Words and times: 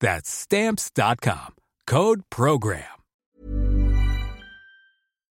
That's 0.00 0.28
Stamps.com. 0.28 1.54
Code 1.86 2.20
PROGRAM. 2.28 2.80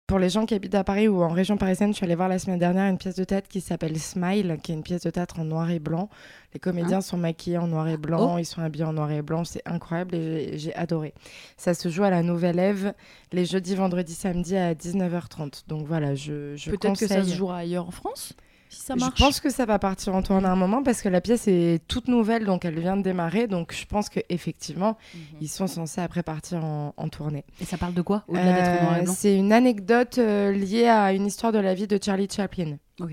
Pour 0.06 0.20
les 0.20 0.30
gens 0.30 0.46
qui 0.46 0.54
habitent 0.54 0.76
à 0.76 0.84
Paris 0.84 1.08
ou 1.08 1.20
en 1.22 1.28
région 1.28 1.56
parisienne, 1.58 1.90
je 1.90 1.96
suis 1.96 2.04
allée 2.06 2.14
voir 2.14 2.28
la 2.28 2.38
semaine 2.38 2.60
dernière 2.60 2.88
une 2.88 2.96
pièce 2.96 3.16
de 3.16 3.24
théâtre 3.24 3.48
qui 3.48 3.60
s'appelle 3.60 3.98
Smile, 3.98 4.56
qui 4.62 4.70
est 4.70 4.74
une 4.76 4.84
pièce 4.84 5.02
de 5.02 5.10
théâtre 5.10 5.40
en 5.40 5.44
noir 5.44 5.68
et 5.70 5.80
blanc. 5.80 6.08
Les 6.54 6.60
comédiens 6.60 7.00
sont 7.00 7.16
maquillés 7.18 7.58
en 7.58 7.66
noir 7.66 7.88
et 7.88 7.96
blanc, 7.96 8.36
Oh. 8.36 8.38
ils 8.38 8.44
sont 8.46 8.62
habillés 8.62 8.84
en 8.84 8.92
noir 8.92 9.10
et 9.10 9.20
blanc, 9.20 9.44
c'est 9.44 9.62
incroyable 9.66 10.14
et 10.14 10.56
j'ai- 10.58 10.74
adoré. 10.76 11.12
Ça 11.56 11.74
se 11.74 11.88
joue 11.88 12.04
à 12.04 12.10
la 12.10 12.22
Nouvelle 12.22 12.60
Ève 12.60 12.94
les 13.32 13.44
jeudis, 13.44 13.74
vendredis, 13.74 14.14
samedis 14.14 14.56
à 14.56 14.74
19h30. 14.74 15.64
Donc 15.66 15.86
voilà, 15.88 16.14
je, 16.14 16.54
je 16.56 16.70
Peut-être 16.70 16.98
que 16.98 17.08
ça 17.08 17.24
se 17.24 17.34
jouera 17.34 17.58
ailleurs 17.58 17.88
en 17.88 17.90
France, 17.90 18.32
si 18.76 18.82
ça 18.82 18.94
Je 18.94 19.00
marche. 19.00 19.18
pense 19.18 19.40
que 19.40 19.50
ça 19.50 19.64
va 19.66 19.78
partir 19.78 20.14
en 20.14 20.22
tournée 20.22 20.46
à 20.46 20.52
un 20.52 20.56
moment 20.56 20.82
parce 20.82 21.02
que 21.02 21.08
la 21.08 21.20
pièce 21.20 21.48
est 21.48 21.80
toute 21.88 22.08
nouvelle, 22.08 22.44
donc 22.44 22.64
elle 22.64 22.78
vient 22.78 22.96
de 22.96 23.02
démarrer. 23.02 23.46
Donc 23.46 23.72
je 23.74 23.86
pense 23.86 24.08
qu'effectivement, 24.08 24.96
Mhm. 25.14 25.20
ils 25.40 25.48
sont 25.48 25.66
censés 25.66 26.00
après 26.00 26.22
partir 26.22 26.64
en, 26.64 26.94
en 26.96 27.08
tournée. 27.08 27.44
Et 27.60 27.64
ça 27.64 27.76
parle 27.78 27.94
de 27.94 28.02
quoi 28.02 28.24
Euh, 28.34 29.02
C'est 29.06 29.34
une 29.36 29.52
anecdote 29.52 30.18
euh, 30.18 30.52
liée 30.52 30.86
à 30.88 31.12
une 31.12 31.26
histoire 31.26 31.52
de 31.52 31.58
la 31.58 31.74
vie 31.74 31.86
de 31.86 31.98
Charlie 32.02 32.28
Chaplin. 32.30 32.76
Ok. 33.00 33.12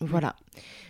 Voilà. 0.00 0.34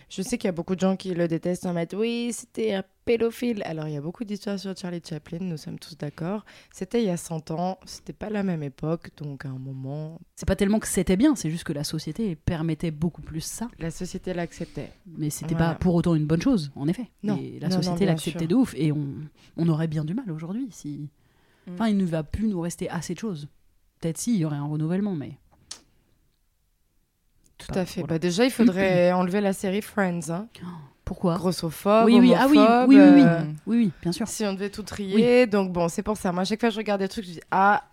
Je 0.09 0.21
sais 0.21 0.37
qu'il 0.37 0.47
y 0.47 0.49
a 0.49 0.53
beaucoup 0.53 0.75
de 0.75 0.79
gens 0.81 0.95
qui 0.97 1.13
le 1.13 1.27
détestent 1.27 1.65
en 1.65 1.73
mode 1.73 1.93
oui, 1.93 2.31
c'était 2.33 2.73
un 2.73 2.83
pédophile. 3.11 3.61
Alors 3.65 3.87
il 3.87 3.93
y 3.93 3.97
a 3.97 4.01
beaucoup 4.01 4.23
d'histoires 4.23 4.57
sur 4.57 4.75
Charlie 4.77 5.01
Chaplin, 5.07 5.39
nous 5.41 5.57
sommes 5.57 5.77
tous 5.79 5.97
d'accord. 5.97 6.45
C'était 6.73 7.01
il 7.01 7.07
y 7.07 7.09
a 7.09 7.17
100 7.17 7.51
ans, 7.51 7.77
c'était 7.85 8.13
pas 8.13 8.29
la 8.29 8.43
même 8.43 8.63
époque, 8.63 9.09
donc 9.17 9.45
à 9.45 9.49
un 9.49 9.57
moment, 9.57 10.19
C'est 10.35 10.47
pas 10.47 10.55
tellement 10.55 10.79
que 10.79 10.87
c'était 10.87 11.17
bien, 11.17 11.35
c'est 11.35 11.49
juste 11.51 11.63
que 11.65 11.73
la 11.73 11.83
société 11.83 12.35
permettait 12.35 12.91
beaucoup 12.91 13.21
plus 13.21 13.41
ça. 13.41 13.67
la 13.79 13.91
société 13.91 14.33
l'acceptait. 14.33 14.91
Mais 15.17 15.29
c'était 15.29 15.55
Voilà. 15.55 15.73
pas 15.73 15.75
pour 15.75 15.95
autant 15.95 16.15
une 16.15 16.25
bonne 16.25 16.41
chose, 16.41 16.71
en 16.75 16.87
effet. 16.87 17.09
Non. 17.23 17.37
Et 17.37 17.59
la 17.59 17.67
Non, 17.69 17.77
société 17.81 18.05
l'acceptait 18.05 18.47
de 18.47 18.55
ouf. 18.55 18.73
Et 18.77 18.91
on, 18.91 19.07
on 19.57 19.67
aurait 19.67 19.87
bien 19.87 20.05
du 20.05 20.13
mal 20.13 20.31
aujourd'hui 20.31 20.67
si. 20.71 21.09
Mm. 21.67 21.73
Enfin, 21.73 21.87
il 21.89 21.97
ne 21.97 22.05
va 22.05 22.23
plus 22.23 22.47
nous 22.47 22.61
rester 22.61 22.89
assez 22.89 23.13
de 23.13 23.19
choses. 23.19 23.49
Peut-être 23.99 24.17
si, 24.17 24.33
il 24.35 24.39
y 24.39 24.45
aurait 24.45 24.55
un 24.57 24.65
renouvellement, 24.65 25.15
mais. 25.15 25.37
Tout 27.57 27.67
à 27.75 27.85
fait. 27.85 28.01
voilà. 28.01 28.15
Bah, 28.15 28.19
déjà, 28.19 28.45
il 28.45 28.51
faudrait 28.51 29.11
enlever 29.11 29.41
la 29.41 29.53
série 29.53 29.81
Friends. 29.81 30.29
Hein. 30.29 30.47
Pourquoi 31.11 31.35
Grossophobe, 31.35 32.05
Oui, 32.05 32.19
oui, 32.21 32.33
ah 32.33 32.47
oui, 32.49 32.57
homophobe, 32.57 32.87
oui, 32.87 32.95
oui, 32.95 33.09
oui, 33.15 33.21
euh, 33.25 33.39
oui, 33.67 33.77
oui, 33.77 33.91
bien 34.01 34.13
sûr. 34.13 34.25
Si 34.29 34.45
on 34.45 34.53
devait 34.53 34.69
tout 34.69 34.81
trier, 34.83 35.45
donc 35.45 35.73
bon, 35.73 35.89
c'est 35.89 36.03
pour 36.03 36.15
ça. 36.15 36.31
Moi, 36.31 36.43
à 36.43 36.45
chaque 36.45 36.61
fois 36.61 36.69
que 36.69 36.73
je 36.75 36.79
regarde 36.79 37.01
des 37.01 37.09
trucs, 37.09 37.25
je 37.25 37.31
dis 37.31 37.41
ah, 37.51 37.83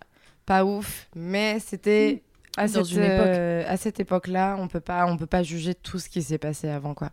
pas 0.47 0.65
ouf, 0.65 1.09
mais 1.17 1.59
c'était 1.59 2.23
à 2.57 2.69
Dans 2.69 2.85
cette, 2.85 2.93
une 2.93 3.03
époque. 3.03 3.27
euh, 3.27 3.65
à 3.67 3.77
cette 3.77 3.99
époque-là, 3.99 4.57
on 4.61 4.69
peut 4.69 4.79
pas, 4.79 5.05
on 5.07 5.17
peut 5.17 5.27
pas 5.27 5.43
juger 5.43 5.75
tout 5.75 5.99
ce 5.99 6.09
qui 6.09 6.23
s'est 6.23 6.39
passé 6.39 6.69
avant, 6.69 6.95
quoi. 6.95 7.11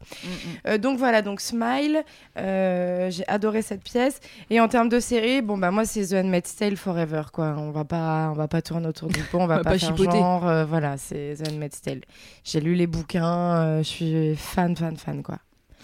Euh, 0.68 0.78
donc 0.78 1.00
voilà, 1.00 1.24
donc 1.24 1.42
Smile, 1.42 2.04
euh, 2.38 3.10
j'ai 3.10 3.28
adoré 3.28 3.64
cette 3.64 3.84
pièce. 3.84 4.20
Et 4.52 4.60
en 4.60 4.68
termes 4.68 4.90
de 4.90 5.00
série, 5.00 5.42
bon 5.42 5.58
bah 5.58 5.72
moi 5.72 5.86
c'est 5.86 6.06
The 6.08 6.14
Handmaid's 6.24 6.56
Tale 6.56 6.78
Forever, 6.78 7.24
quoi. 7.34 7.56
On 7.58 7.72
va 7.72 7.84
pas, 7.84 8.30
on 8.30 8.34
va 8.34 8.48
pas 8.48 8.62
tourner 8.62 8.88
autour 8.88 9.08
du 9.08 9.22
pot, 9.24 9.40
on 9.40 9.48
va 9.48 9.58
va 9.58 9.64
pas, 9.64 9.72
pas 9.72 9.80
faire 9.80 9.90
chipoter. 9.90 10.18
genre, 10.20 10.48
euh, 10.48 10.66
voilà, 10.66 10.98
c'est 10.98 11.36
The 11.44 11.48
Handmaid's 11.50 11.82
Tale. 11.82 12.02
J'ai 12.44 12.62
lu 12.62 12.76
les 12.76 12.86
bouquins, 12.88 13.56
euh, 13.56 13.78
je 13.80 13.88
suis 13.88 14.36
fan, 14.36 14.76
fan, 14.76 14.98
fan, 14.98 15.24
quoi. 15.24 15.38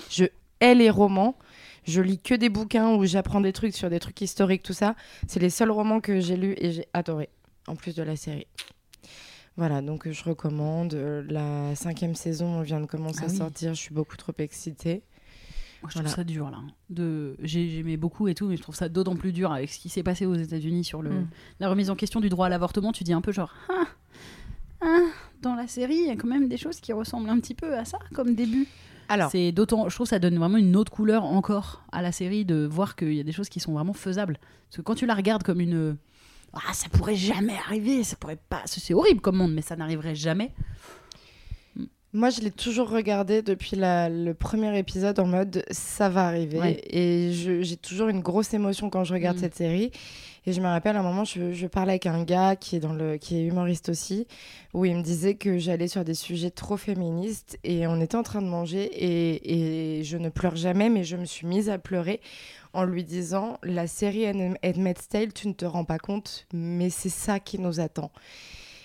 Je 0.09 0.25
hais 0.59 0.75
les 0.75 0.89
romans. 0.89 1.35
Je 1.85 2.01
lis 2.01 2.19
que 2.19 2.35
des 2.35 2.49
bouquins 2.49 2.93
où 2.93 3.05
j'apprends 3.05 3.41
des 3.41 3.53
trucs 3.53 3.75
sur 3.75 3.89
des 3.89 3.99
trucs 3.99 4.21
historiques, 4.21 4.61
tout 4.63 4.73
ça. 4.73 4.95
C'est 5.27 5.39
les 5.39 5.49
seuls 5.49 5.71
romans 5.71 5.99
que 5.99 6.19
j'ai 6.19 6.37
lus 6.37 6.53
et 6.57 6.71
j'ai 6.71 6.85
adoré, 6.93 7.29
en 7.67 7.75
plus 7.75 7.95
de 7.95 8.03
la 8.03 8.15
série. 8.15 8.45
Voilà, 9.57 9.81
donc 9.81 10.07
euh, 10.07 10.11
je 10.13 10.23
recommande. 10.23 10.93
Euh, 10.93 11.23
La 11.29 11.75
cinquième 11.75 12.15
saison 12.15 12.61
vient 12.61 12.79
de 12.79 12.85
commencer 12.85 13.21
Ah 13.23 13.25
à 13.25 13.29
oui. 13.29 13.37
sortir. 13.37 13.73
Je 13.73 13.79
suis 13.81 13.93
beaucoup 13.93 14.15
trop 14.15 14.31
excitée. 14.37 15.01
Moi, 15.81 15.89
je 15.91 15.97
trouve 15.99 16.11
ça 16.13 16.23
dur 16.23 16.51
là. 16.51 16.59
De... 16.91 17.35
j'ai- 17.41 17.67
J'aimais 17.69 17.97
beaucoup 17.97 18.27
et 18.27 18.35
tout, 18.35 18.45
mais 18.47 18.55
je 18.55 18.61
trouve 18.61 18.75
ça 18.75 18.87
d'autant 18.87 19.15
plus 19.15 19.33
dur 19.33 19.51
avec 19.51 19.69
ce 19.71 19.79
qui 19.79 19.89
s'est 19.89 20.03
passé 20.03 20.27
aux 20.27 20.35
États-Unis 20.35 20.83
sur 20.83 21.01
le... 21.01 21.09
Mm. 21.09 21.27
la 21.59 21.69
remise 21.69 21.89
en 21.89 21.95
question 21.95 22.19
du 22.21 22.29
droit 22.29 22.45
à 22.45 22.49
l'avortement. 22.49 22.91
Tu 22.91 23.03
dis 23.03 23.13
un 23.13 23.21
peu 23.21 23.31
genre, 23.31 23.51
ah, 23.69 23.87
ah, 24.81 24.99
dans 25.41 25.55
la 25.55 25.67
série, 25.67 25.95
il 25.95 26.07
y 26.07 26.11
a 26.11 26.15
quand 26.15 26.27
même 26.27 26.47
des 26.47 26.57
choses 26.57 26.79
qui 26.79 26.93
ressemblent 26.93 27.29
un 27.29 27.39
petit 27.39 27.55
peu 27.55 27.75
à 27.75 27.83
ça 27.85 27.97
comme 28.13 28.35
début. 28.35 28.67
Alors, 29.11 29.29
C'est 29.29 29.51
d'autant, 29.51 29.89
je 29.89 29.95
trouve 29.95 30.05
que 30.05 30.11
ça 30.11 30.19
donne 30.19 30.37
vraiment 30.37 30.57
une 30.57 30.77
autre 30.77 30.91
couleur 30.91 31.25
encore 31.25 31.83
à 31.91 32.01
la 32.01 32.13
série 32.13 32.45
de 32.45 32.65
voir 32.65 32.95
qu'il 32.95 33.13
y 33.13 33.19
a 33.19 33.23
des 33.23 33.33
choses 33.33 33.49
qui 33.49 33.59
sont 33.59 33.73
vraiment 33.73 33.91
faisables. 33.91 34.37
Parce 34.69 34.77
que 34.77 34.81
quand 34.81 34.95
tu 34.95 35.05
la 35.05 35.15
regardes 35.15 35.43
comme 35.43 35.59
une, 35.59 35.97
ah, 36.53 36.73
ça 36.73 36.87
pourrait 36.89 37.15
jamais 37.15 37.57
arriver, 37.57 38.05
ça 38.05 38.15
pourrait 38.15 38.39
pas, 38.49 38.61
c'est 38.65 38.93
horrible 38.93 39.19
comme 39.19 39.35
monde, 39.35 39.53
mais 39.53 39.61
ça 39.61 39.75
n'arriverait 39.75 40.15
jamais. 40.15 40.53
Moi, 42.13 42.29
je 42.29 42.41
l'ai 42.41 42.51
toujours 42.51 42.89
regardé 42.89 43.41
depuis 43.41 43.75
la- 43.75 44.09
le 44.09 44.33
premier 44.33 44.77
épisode 44.77 45.19
en 45.19 45.27
mode 45.27 45.63
ça 45.71 46.09
va 46.09 46.27
arriver. 46.27 46.59
Ouais. 46.59 46.81
Et 46.89 47.31
j'ai 47.33 47.77
toujours 47.77 48.09
une 48.09 48.19
grosse 48.21 48.53
émotion 48.53 48.89
quand 48.89 49.03
je 49.03 49.13
regarde 49.13 49.37
Mm. 49.37 49.41
cette 49.41 49.55
série. 49.55 49.91
Et 50.47 50.53
je 50.53 50.59
me 50.59 50.65
rappelle 50.65 50.95
à 50.95 51.01
un 51.01 51.03
moment, 51.03 51.23
je, 51.23 51.53
je 51.53 51.67
parlais 51.67 51.91
avec 51.91 52.07
un 52.07 52.23
gars 52.23 52.55
qui 52.55 52.75
est, 52.75 52.79
dans 52.79 52.93
le, 52.93 53.17
qui 53.17 53.37
est 53.37 53.43
humoriste 53.45 53.89
aussi, 53.89 54.25
où 54.73 54.85
il 54.85 54.95
me 54.97 55.03
disait 55.03 55.35
que 55.35 55.59
j'allais 55.59 55.87
sur 55.87 56.03
des 56.03 56.15
sujets 56.15 56.49
trop 56.49 56.77
féministes. 56.77 57.59
Et 57.63 57.85
on 57.85 58.01
était 58.01 58.15
en 58.15 58.23
train 58.23 58.41
de 58.41 58.47
manger 58.47 58.85
et, 58.85 59.99
et 59.99 60.03
je 60.03 60.17
ne 60.17 60.29
pleure 60.29 60.55
jamais, 60.55 60.89
mais 60.89 61.03
je 61.03 61.15
me 61.15 61.25
suis 61.25 61.45
mise 61.45 61.69
à 61.69 61.77
pleurer 61.77 62.21
en 62.73 62.85
lui 62.85 63.03
disant 63.03 63.59
La 63.61 63.85
série 63.85 64.25
Handmaid's 64.63 65.07
Tale, 65.09 65.31
tu 65.31 65.47
ne 65.47 65.53
te 65.53 65.65
rends 65.65 65.85
pas 65.85 65.99
compte, 65.99 66.47
mais 66.53 66.89
c'est 66.89 67.09
ça 67.09 67.39
qui 67.39 67.59
nous 67.59 67.79
attend. 67.79 68.11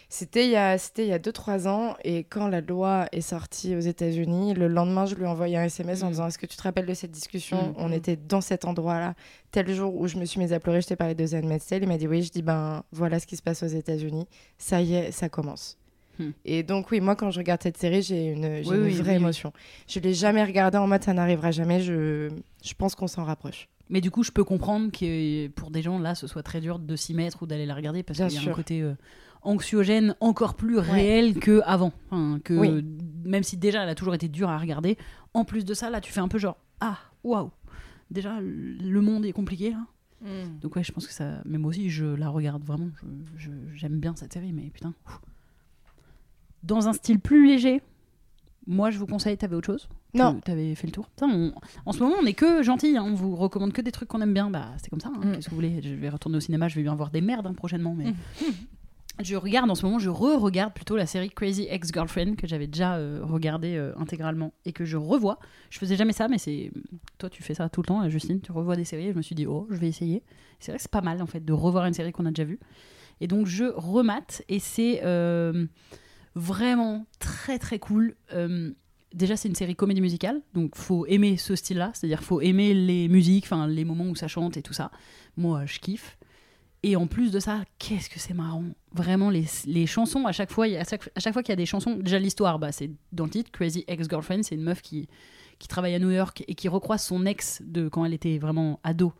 C'était 0.08 0.44
il 0.44 0.50
y 0.52 0.56
a 0.56 0.76
il 0.98 1.04
y 1.06 1.12
a 1.12 1.18
2-3 1.18 1.66
ans 1.66 1.96
et 2.04 2.22
quand 2.22 2.46
la 2.46 2.60
loi 2.60 3.06
est 3.10 3.20
sortie 3.20 3.74
aux 3.74 3.80
États-Unis, 3.80 4.54
le 4.54 4.68
lendemain, 4.68 5.04
je 5.04 5.16
lui 5.16 5.24
ai 5.24 5.26
envoyé 5.26 5.56
un 5.56 5.64
SMS 5.64 6.02
en 6.02 6.06
Mm. 6.06 6.10
disant 6.10 6.26
Est-ce 6.28 6.38
que 6.38 6.46
tu 6.46 6.56
te 6.56 6.62
rappelles 6.62 6.86
de 6.86 6.94
cette 6.94 7.10
discussion? 7.10 7.70
Mm. 7.70 7.74
On 7.78 7.90
était 7.92 8.14
dans 8.16 8.40
cet 8.40 8.64
endroit-là, 8.64 9.14
tel 9.50 9.68
jour 9.74 9.94
où 9.96 10.06
je 10.06 10.16
me 10.16 10.24
suis 10.24 10.38
mise 10.38 10.52
à 10.52 10.60
pleurer, 10.60 10.80
je 10.80 10.86
t'ai 10.86 10.96
parlé 10.96 11.14
de 11.16 11.26
Zen 11.26 11.46
Metzel. 11.48 11.82
Il 11.82 11.88
m'a 11.88 11.98
dit 11.98 12.06
Oui, 12.06 12.22
je 12.22 12.30
dis 12.30 12.42
Ben 12.42 12.84
voilà 12.92 13.18
ce 13.18 13.26
qui 13.26 13.36
se 13.36 13.42
passe 13.42 13.62
aux 13.64 13.66
États-Unis. 13.66 14.26
Ça 14.58 14.80
y 14.80 14.94
est, 14.94 15.10
ça 15.10 15.28
commence. 15.28 15.76
Mm. 16.20 16.30
Et 16.44 16.62
donc, 16.62 16.90
oui, 16.92 17.00
moi, 17.00 17.16
quand 17.16 17.32
je 17.32 17.38
regarde 17.38 17.62
cette 17.62 17.76
série, 17.76 18.00
j'ai 18.02 18.26
une, 18.28 18.46
Oui, 18.64 18.76
une 18.76 18.82
oui, 18.84 18.92
vraie 18.94 19.10
oui, 19.10 19.16
émotion. 19.16 19.52
Je 19.88 19.98
l'ai 19.98 20.14
jamais 20.14 20.44
regardée 20.44 20.78
en 20.78 20.86
mode 20.86 21.02
ça 21.02 21.14
n'arrivera 21.14 21.50
jamais. 21.50 21.80
Je, 21.80 22.30
je 22.64 22.74
pense 22.74 22.94
qu'on 22.94 23.08
s'en 23.08 23.24
rapproche. 23.24 23.68
Mais 23.88 24.00
du 24.00 24.10
coup, 24.10 24.22
je 24.24 24.32
peux 24.32 24.42
comprendre 24.44 24.90
que 24.90 25.48
pour 25.48 25.70
des 25.70 25.82
gens 25.82 25.98
là, 25.98 26.14
ce 26.16 26.26
soit 26.26 26.42
très 26.42 26.60
dur 26.60 26.78
de 26.80 26.96
s'y 26.96 27.12
mettre 27.14 27.42
ou 27.42 27.46
d'aller 27.46 27.66
la 27.66 27.74
regarder 27.74 28.02
parce 28.02 28.18
qu'il 28.18 28.32
y 28.32 28.46
a 28.46 28.50
un 28.50 28.54
côté 28.54 28.82
euh, 28.82 28.94
anxiogène 29.42 30.14
encore 30.20 30.54
plus 30.54 30.78
réel 30.78 31.38
que 31.38 31.60
avant. 31.64 31.92
Enfin, 32.10 32.38
que 32.42 32.54
Oui. 32.54 32.84
même 33.24 33.42
si 33.42 33.56
déjà 33.56 33.82
elle 33.82 33.88
a 33.88 33.94
toujours 33.94 34.14
été 34.14 34.28
dure 34.28 34.48
à 34.48 34.58
regarder, 34.58 34.96
en 35.34 35.44
plus 35.44 35.64
de 35.64 35.74
ça, 35.74 35.90
là, 35.90 36.00
tu 36.00 36.12
fais 36.12 36.20
un 36.20 36.28
peu 36.28 36.38
genre 36.38 36.56
ah 36.80 36.98
waouh. 37.24 37.50
Déjà, 38.10 38.40
le 38.40 39.00
monde 39.00 39.24
est 39.26 39.32
compliqué 39.32 39.70
là. 39.70 39.86
Donc 40.62 40.74
ouais, 40.76 40.82
je 40.82 40.90
pense 40.92 41.06
que 41.06 41.12
ça. 41.12 41.42
Mais 41.44 41.58
moi 41.58 41.70
aussi, 41.70 41.88
je 41.90 42.04
la 42.06 42.28
regarde 42.28 42.62
vraiment. 42.64 42.88
J'aime 43.74 43.98
bien 44.00 44.14
cette 44.16 44.32
série, 44.32 44.52
mais 44.52 44.70
putain. 44.70 44.94
ouf. 45.06 45.20
Dans 46.62 46.88
un 46.88 46.92
style 46.92 47.20
plus 47.20 47.46
léger, 47.46 47.80
moi 48.66 48.90
je 48.90 48.98
vous 48.98 49.06
conseille. 49.06 49.36
T'avais 49.36 49.54
autre 49.56 49.66
chose? 49.66 49.88
Non. 50.14 50.40
T'avais 50.40 50.74
fait 50.74 50.86
le 50.86 50.92
tour? 50.92 51.08
Putain, 51.10 51.28
on- 51.28 51.52
En 51.84 51.92
ce 51.92 52.00
moment, 52.00 52.16
on 52.20 52.26
est 52.26 52.32
que 52.32 52.62
gentils. 52.62 52.96
hein. 52.96 53.04
On 53.06 53.14
vous 53.14 53.36
recommande 53.36 53.72
que 53.72 53.82
des 53.82 53.92
trucs 53.92 54.08
qu'on 54.08 54.20
aime 54.22 54.32
bien. 54.32 54.50
Bah, 54.50 54.70
c'est 54.82 54.88
comme 54.88 55.00
ça. 55.00 55.10
hein. 55.14 55.20
Mm. 55.22 55.32
Qu'est-ce 55.34 55.44
que 55.46 55.50
vous 55.50 55.56
voulez? 55.56 55.80
Je 55.82 55.94
vais 55.94 56.08
retourner 56.08 56.38
au 56.38 56.40
cinéma. 56.40 56.66
Je 56.68 56.74
vais 56.76 56.82
bien 56.82 56.94
voir 56.94 57.10
des 57.10 57.20
merdes 57.20 57.46
hein, 57.46 57.54
prochainement, 57.54 57.94
mais. 57.94 58.06
Je 59.18 59.34
regarde 59.34 59.70
en 59.70 59.74
ce 59.74 59.86
moment, 59.86 59.98
je 59.98 60.10
re-regarde 60.10 60.74
plutôt 60.74 60.94
la 60.94 61.06
série 61.06 61.30
Crazy 61.30 61.66
Ex-Girlfriend 61.70 62.36
que 62.36 62.46
j'avais 62.46 62.66
déjà 62.66 62.96
euh, 62.96 63.20
regardé 63.22 63.76
euh, 63.76 63.96
intégralement 63.96 64.52
et 64.66 64.72
que 64.72 64.84
je 64.84 64.98
revois. 64.98 65.38
Je 65.70 65.78
faisais 65.78 65.96
jamais 65.96 66.12
ça, 66.12 66.28
mais 66.28 66.36
c'est 66.36 66.70
toi 67.16 67.30
tu 67.30 67.42
fais 67.42 67.54
ça 67.54 67.70
tout 67.70 67.80
le 67.80 67.86
temps, 67.86 68.02
euh, 68.02 68.10
Justine, 68.10 68.42
tu 68.42 68.52
revois 68.52 68.76
des 68.76 68.84
séries. 68.84 69.06
Et 69.06 69.12
je 69.12 69.16
me 69.16 69.22
suis 69.22 69.34
dit 69.34 69.46
oh, 69.46 69.66
je 69.70 69.76
vais 69.76 69.88
essayer. 69.88 70.22
C'est 70.60 70.70
vrai 70.70 70.76
que 70.76 70.82
c'est 70.82 70.90
pas 70.90 71.00
mal 71.00 71.22
en 71.22 71.26
fait 71.26 71.42
de 71.42 71.52
revoir 71.54 71.86
une 71.86 71.94
série 71.94 72.12
qu'on 72.12 72.26
a 72.26 72.30
déjà 72.30 72.44
vue. 72.44 72.60
Et 73.22 73.26
donc 73.26 73.46
je 73.46 73.64
remate 73.64 74.42
et 74.50 74.58
c'est 74.58 75.00
vraiment 76.34 77.06
très 77.18 77.58
très 77.58 77.78
cool. 77.78 78.16
Déjà 79.14 79.36
c'est 79.36 79.48
une 79.48 79.54
série 79.54 79.76
comédie 79.76 80.02
musicale, 80.02 80.42
donc 80.52 80.76
faut 80.76 81.06
aimer 81.06 81.38
ce 81.38 81.56
style-là, 81.56 81.90
c'est-à-dire 81.94 82.22
faut 82.22 82.42
aimer 82.42 82.74
les 82.74 83.08
musiques, 83.08 83.44
enfin 83.44 83.66
les 83.66 83.86
moments 83.86 84.08
où 84.08 84.14
ça 84.14 84.28
chante 84.28 84.58
et 84.58 84.62
tout 84.62 84.74
ça. 84.74 84.90
Moi 85.38 85.64
je 85.64 85.78
kiffe. 85.78 86.18
Et 86.86 86.94
en 86.94 87.08
plus 87.08 87.32
de 87.32 87.40
ça, 87.40 87.64
qu'est-ce 87.80 88.08
que 88.08 88.20
c'est 88.20 88.32
marrant. 88.32 88.62
Vraiment, 88.92 89.28
les, 89.28 89.44
les 89.66 89.86
chansons, 89.86 90.24
à 90.24 90.30
chaque 90.30 90.52
fois, 90.52 90.66
à 90.66 90.84
chaque, 90.84 91.32
fois 91.32 91.42
qu'il 91.42 91.50
y 91.50 91.52
a 91.52 91.56
des 91.56 91.66
chansons, 91.66 91.96
déjà 91.96 92.20
l'histoire, 92.20 92.60
bah, 92.60 92.70
c'est 92.70 92.92
dans 93.10 93.24
le 93.24 93.30
titre, 93.30 93.50
Crazy 93.50 93.84
Ex-Girlfriend, 93.88 94.44
c'est 94.44 94.54
une 94.54 94.62
meuf 94.62 94.82
qui, 94.82 95.08
qui 95.58 95.66
travaille 95.66 95.96
à 95.96 95.98
New 95.98 96.12
York 96.12 96.44
et 96.46 96.54
qui 96.54 96.68
recroise 96.68 97.02
son 97.02 97.26
ex 97.26 97.60
de 97.66 97.88
quand 97.88 98.04
elle 98.04 98.14
était 98.14 98.38
vraiment 98.38 98.78
ado 98.84 99.12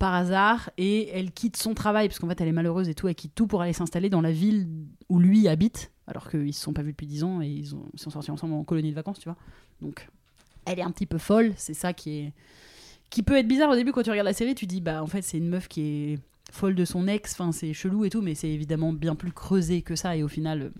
par 0.00 0.14
hasard 0.14 0.68
et 0.78 1.08
elle 1.10 1.30
quitte 1.30 1.56
son 1.56 1.74
travail 1.74 2.08
parce 2.08 2.18
qu'en 2.18 2.26
fait 2.26 2.40
elle 2.40 2.48
est 2.48 2.52
malheureuse 2.52 2.88
et 2.88 2.94
tout, 2.94 3.06
elle 3.06 3.14
quitte 3.14 3.36
tout 3.36 3.46
pour 3.46 3.62
aller 3.62 3.72
s'installer 3.72 4.10
dans 4.10 4.20
la 4.20 4.32
ville 4.32 4.66
où 5.08 5.20
lui 5.20 5.46
habite 5.46 5.92
alors 6.08 6.28
qu'ils 6.28 6.52
se 6.54 6.60
sont 6.60 6.72
pas 6.72 6.82
vus 6.82 6.90
depuis 6.90 7.06
10 7.06 7.22
ans 7.22 7.40
et 7.40 7.46
ils, 7.46 7.72
ils 7.94 8.00
sont 8.00 8.10
sortis 8.10 8.32
ensemble 8.32 8.54
en 8.54 8.64
colonie 8.64 8.90
de 8.90 8.96
vacances, 8.96 9.20
tu 9.20 9.28
vois. 9.28 9.38
Donc 9.80 10.08
elle 10.64 10.80
est 10.80 10.82
un 10.82 10.90
petit 10.90 11.06
peu 11.06 11.18
folle, 11.18 11.52
c'est 11.56 11.72
ça 11.72 11.92
qui 11.92 12.18
est 12.18 12.32
qui 13.10 13.22
peut 13.22 13.36
être 13.36 13.46
bizarre 13.46 13.70
au 13.70 13.76
début 13.76 13.92
quand 13.92 14.02
tu 14.02 14.10
regardes 14.10 14.26
la 14.26 14.32
série, 14.32 14.56
tu 14.56 14.66
dis 14.66 14.80
bah 14.80 15.04
en 15.04 15.06
fait 15.06 15.22
c'est 15.22 15.38
une 15.38 15.48
meuf 15.48 15.68
qui 15.68 15.82
est 15.82 16.18
folle 16.52 16.74
de 16.74 16.84
son 16.84 17.06
ex, 17.08 17.32
enfin 17.32 17.52
c'est 17.52 17.72
chelou 17.72 18.04
et 18.04 18.10
tout, 18.10 18.22
mais 18.22 18.34
c'est 18.34 18.48
évidemment 18.50 18.92
bien 18.92 19.14
plus 19.14 19.32
creusé 19.32 19.82
que 19.82 19.96
ça 19.96 20.16
et 20.16 20.22
au 20.22 20.28
final 20.28 20.72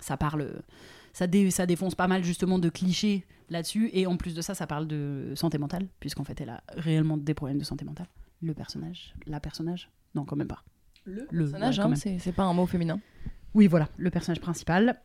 ça 0.00 0.16
parle 0.16 0.62
ça, 1.12 1.26
dé- 1.26 1.50
ça 1.50 1.64
défonce 1.66 1.94
pas 1.94 2.06
mal 2.08 2.22
justement 2.24 2.58
de 2.58 2.68
clichés 2.68 3.24
là-dessus 3.48 3.88
et 3.92 4.06
en 4.06 4.16
plus 4.16 4.34
de 4.34 4.42
ça 4.42 4.54
ça 4.54 4.66
parle 4.66 4.86
de 4.86 5.32
santé 5.36 5.56
mentale 5.58 5.86
puisqu'en 6.00 6.24
fait 6.24 6.40
elle 6.40 6.50
a 6.50 6.62
réellement 6.76 7.16
des 7.16 7.34
problèmes 7.34 7.58
de 7.58 7.64
santé 7.64 7.84
mentale. 7.84 8.08
Le 8.42 8.52
personnage 8.54 9.14
la 9.26 9.40
personnage 9.40 9.90
non 10.14 10.24
quand 10.24 10.36
même 10.36 10.48
pas. 10.48 10.62
Le 11.04 11.26
Le- 11.30 11.44
personnage, 11.44 11.78
ouais, 11.78 11.84
hein, 12.12 12.18
c'est 12.18 12.32
pas 12.32 12.42
un 12.44 12.52
mot 12.52 12.66
féminin. 12.66 13.00
oui 13.54 13.68
voilà 13.68 13.88
le 13.96 14.10
personnage 14.10 14.40
principal 14.40 15.00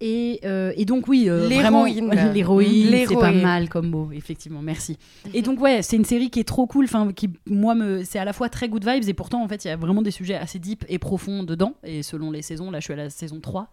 et, 0.00 0.40
euh, 0.44 0.72
et 0.76 0.84
donc 0.84 1.08
oui 1.08 1.28
euh, 1.28 1.48
L'héroïne. 1.48 2.10
l'héroïne 2.34 3.06
c'est 3.06 3.14
pas 3.14 3.32
mal 3.32 3.68
comme 3.68 3.90
mot 3.90 4.10
effectivement 4.12 4.62
merci. 4.62 4.98
Et 5.34 5.42
donc 5.42 5.60
ouais 5.60 5.82
c'est 5.82 5.96
une 5.96 6.04
série 6.04 6.30
qui 6.30 6.40
est 6.40 6.44
trop 6.44 6.66
cool 6.66 6.84
enfin 6.84 7.12
qui 7.12 7.30
moi 7.46 7.74
me 7.74 8.02
c'est 8.04 8.18
à 8.18 8.24
la 8.24 8.32
fois 8.32 8.48
très 8.48 8.68
good 8.68 8.86
vibes 8.86 9.08
et 9.08 9.14
pourtant 9.14 9.42
en 9.42 9.48
fait 9.48 9.64
il 9.64 9.68
y 9.68 9.70
a 9.70 9.76
vraiment 9.76 10.02
des 10.02 10.10
sujets 10.10 10.36
assez 10.36 10.58
deep 10.58 10.84
et 10.88 10.98
profonds 10.98 11.42
dedans 11.42 11.74
et 11.84 12.02
selon 12.02 12.30
les 12.30 12.42
saisons 12.42 12.70
là 12.70 12.80
je 12.80 12.84
suis 12.84 12.92
à 12.94 12.96
la 12.96 13.10
saison 13.10 13.40
3 13.40 13.68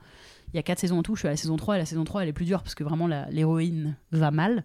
il 0.54 0.58
y 0.58 0.60
a 0.60 0.64
quatre 0.64 0.80
saisons 0.80 1.00
en 1.00 1.04
tout 1.04 1.16
je 1.16 1.20
suis 1.20 1.28
à 1.28 1.32
la 1.32 1.38
saison 1.38 1.56
3 1.56 1.76
et 1.76 1.80
la 1.80 1.86
saison 1.86 2.04
3 2.04 2.24
elle 2.24 2.30
est 2.30 2.34
plus 2.34 2.46
dure 2.46 2.62
parce 2.62 2.76
que 2.76 2.84
vraiment 2.84 3.08
l'héroïne 3.30 3.96
va 4.12 4.32
mal. 4.32 4.64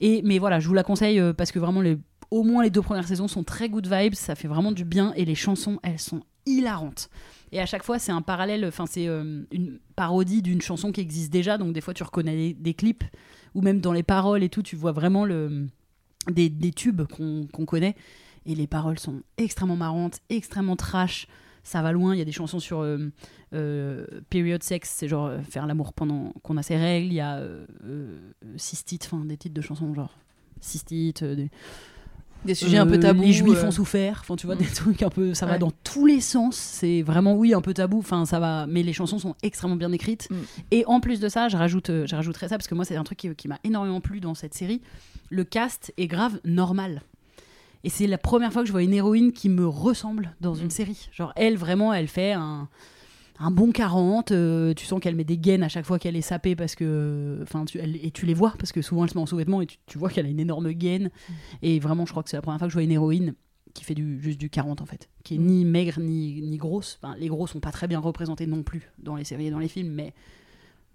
Et 0.00 0.22
mais 0.24 0.38
voilà 0.38 0.60
je 0.60 0.68
vous 0.68 0.74
la 0.74 0.82
conseille 0.82 1.20
euh, 1.20 1.32
parce 1.32 1.52
que 1.52 1.58
vraiment 1.58 1.80
les 1.80 1.98
au 2.30 2.42
moins 2.42 2.62
les 2.62 2.70
deux 2.70 2.82
premières 2.82 3.06
saisons 3.06 3.28
sont 3.28 3.44
très 3.44 3.68
good 3.68 3.86
vibes 3.86 4.14
ça 4.14 4.34
fait 4.34 4.48
vraiment 4.48 4.72
du 4.72 4.84
bien 4.84 5.12
et 5.16 5.24
les 5.24 5.34
chansons 5.34 5.78
elles 5.82 5.98
sont 5.98 6.22
hilarantes 6.46 7.08
et 7.52 7.60
à 7.60 7.66
chaque 7.66 7.82
fois, 7.82 7.98
c'est 7.98 8.12
un 8.12 8.22
parallèle, 8.22 8.64
enfin, 8.64 8.86
c'est 8.86 9.06
euh, 9.06 9.42
une 9.52 9.78
parodie 9.94 10.40
d'une 10.40 10.62
chanson 10.62 10.90
qui 10.90 11.02
existe 11.02 11.30
déjà. 11.30 11.58
Donc, 11.58 11.74
des 11.74 11.82
fois, 11.82 11.92
tu 11.92 12.02
reconnais 12.02 12.54
des, 12.54 12.74
clips, 12.74 13.04
ou 13.54 13.60
même 13.60 13.80
dans 13.80 13.92
les 13.92 14.02
paroles 14.02 14.42
et 14.42 14.48
tout, 14.48 14.62
tu 14.62 14.74
vois 14.74 14.92
vraiment 14.92 15.26
le, 15.26 15.66
des, 16.30 16.48
des 16.48 16.72
tubes 16.72 17.02
qu'on 17.02 17.46
qu'on 17.52 17.66
connaît. 17.66 17.94
Et 18.46 18.54
les 18.54 18.66
paroles 18.66 18.98
sont 18.98 19.22
extrêmement 19.36 19.76
marrantes, 19.76 20.20
extrêmement 20.30 20.76
trash. 20.76 21.28
Ça 21.62 21.82
va 21.82 21.92
loin. 21.92 22.14
Il 22.14 22.18
y 22.18 22.22
a 22.22 22.24
des 22.24 22.32
chansons 22.32 22.58
sur 22.58 22.80
euh, 22.80 23.12
euh, 23.52 24.06
period 24.30 24.62
sex, 24.62 24.90
c'est 24.90 25.06
genre 25.06 25.26
euh, 25.26 25.42
faire 25.42 25.66
l'amour 25.66 25.92
pendant 25.92 26.32
qu'on 26.42 26.56
a 26.56 26.62
ses 26.62 26.76
règles. 26.76 27.08
Il 27.08 27.14
y 27.14 27.20
a 27.20 27.36
euh, 27.36 27.66
euh, 27.84 28.32
cystite, 28.56 29.08
enfin, 29.12 29.24
des 29.26 29.36
titres 29.36 29.54
de 29.54 29.60
chansons 29.60 29.94
genre 29.94 30.16
cystite, 30.60 31.22
euh, 31.22 31.34
des, 31.36 31.50
Des 32.44 32.54
sujets 32.54 32.78
un 32.78 32.86
peu 32.86 32.94
euh, 32.94 32.98
tabous. 32.98 33.22
Les 33.22 33.32
juifs 33.32 33.62
euh, 33.62 33.68
ont 33.68 33.70
souffert. 33.70 34.18
Enfin, 34.22 34.36
tu 34.36 34.46
vois, 34.46 34.56
des 34.56 34.64
trucs 34.66 35.02
un 35.02 35.08
peu. 35.10 35.32
Ça 35.34 35.46
va 35.46 35.58
dans 35.58 35.70
tous 35.84 36.06
les 36.06 36.20
sens. 36.20 36.56
C'est 36.56 37.02
vraiment, 37.02 37.34
oui, 37.34 37.54
un 37.54 37.60
peu 37.60 37.72
tabou. 37.72 37.98
Enfin, 38.00 38.26
ça 38.26 38.40
va. 38.40 38.66
Mais 38.66 38.82
les 38.82 38.92
chansons 38.92 39.18
sont 39.18 39.34
extrêmement 39.42 39.76
bien 39.76 39.92
écrites. 39.92 40.28
Mm. 40.30 40.34
Et 40.72 40.84
en 40.86 41.00
plus 41.00 41.20
de 41.20 41.28
ça, 41.28 41.48
je, 41.48 41.56
rajoute, 41.56 41.90
euh, 41.90 42.06
je 42.06 42.16
rajouterais 42.16 42.48
ça 42.48 42.56
parce 42.58 42.66
que 42.68 42.74
moi, 42.74 42.84
c'est 42.84 42.96
un 42.96 43.04
truc 43.04 43.18
qui, 43.18 43.34
qui 43.34 43.48
m'a 43.48 43.58
énormément 43.64 44.00
plu 44.00 44.20
dans 44.20 44.34
cette 44.34 44.54
série. 44.54 44.80
Le 45.30 45.44
cast 45.44 45.92
est 45.96 46.06
grave 46.08 46.40
normal. 46.44 47.02
Et 47.84 47.90
c'est 47.90 48.06
la 48.06 48.18
première 48.18 48.52
fois 48.52 48.62
que 48.62 48.66
je 48.68 48.72
vois 48.72 48.82
une 48.82 48.94
héroïne 48.94 49.32
qui 49.32 49.48
me 49.48 49.66
ressemble 49.66 50.34
dans 50.40 50.54
une 50.54 50.66
Mm. 50.66 50.70
série. 50.70 51.08
Genre, 51.12 51.32
elle, 51.36 51.56
vraiment, 51.56 51.92
elle 51.92 52.08
fait 52.08 52.32
un. 52.32 52.68
Un 53.44 53.50
bon 53.50 53.72
40, 53.72 54.30
euh, 54.30 54.72
tu 54.72 54.86
sens 54.86 55.00
qu'elle 55.00 55.16
met 55.16 55.24
des 55.24 55.36
gaines 55.36 55.64
à 55.64 55.68
chaque 55.68 55.84
fois 55.84 55.98
qu'elle 55.98 56.14
est 56.16 56.20
sapée 56.20 56.54
parce 56.54 56.76
que. 56.76 57.40
Enfin, 57.42 57.64
tu, 57.64 57.78
elle- 57.78 57.96
et 58.04 58.10
tu 58.12 58.24
les 58.24 58.34
vois 58.34 58.54
parce 58.58 58.70
que 58.70 58.82
souvent 58.82 59.02
elle 59.04 59.10
se 59.10 59.14
met 59.16 59.20
en 59.22 59.26
sous-vêtements 59.26 59.60
et 59.62 59.66
tu, 59.66 59.78
tu 59.86 59.98
vois 59.98 60.10
qu'elle 60.10 60.26
a 60.26 60.28
une 60.28 60.38
énorme 60.40 60.70
gaine. 60.72 61.10
Et 61.60 61.80
vraiment, 61.80 62.06
je 62.06 62.12
crois 62.12 62.22
que 62.22 62.30
c'est 62.30 62.36
la 62.36 62.42
première 62.42 62.58
fois 62.60 62.68
que 62.68 62.72
je 62.72 62.76
vois 62.76 62.84
une 62.84 62.92
héroïne 62.92 63.34
qui 63.74 63.84
fait 63.84 63.94
du, 63.94 64.20
juste 64.20 64.38
du 64.38 64.48
40 64.50 64.80
en 64.82 64.86
fait, 64.86 65.08
qui 65.24 65.34
est 65.34 65.38
ni 65.38 65.64
maigre 65.64 65.98
ni, 65.98 66.40
ni 66.42 66.56
grosse. 66.56 66.98
Enfin, 67.02 67.16
les 67.18 67.26
gros 67.28 67.46
sont 67.46 67.58
pas 67.60 67.72
très 67.72 67.88
bien 67.88 67.98
représentés 67.98 68.46
non 68.46 68.62
plus 68.62 68.92
dans 68.98 69.16
les 69.16 69.24
séries 69.24 69.46
et 69.46 69.50
dans 69.50 69.58
les 69.58 69.68
films, 69.68 69.92
mais 69.92 70.12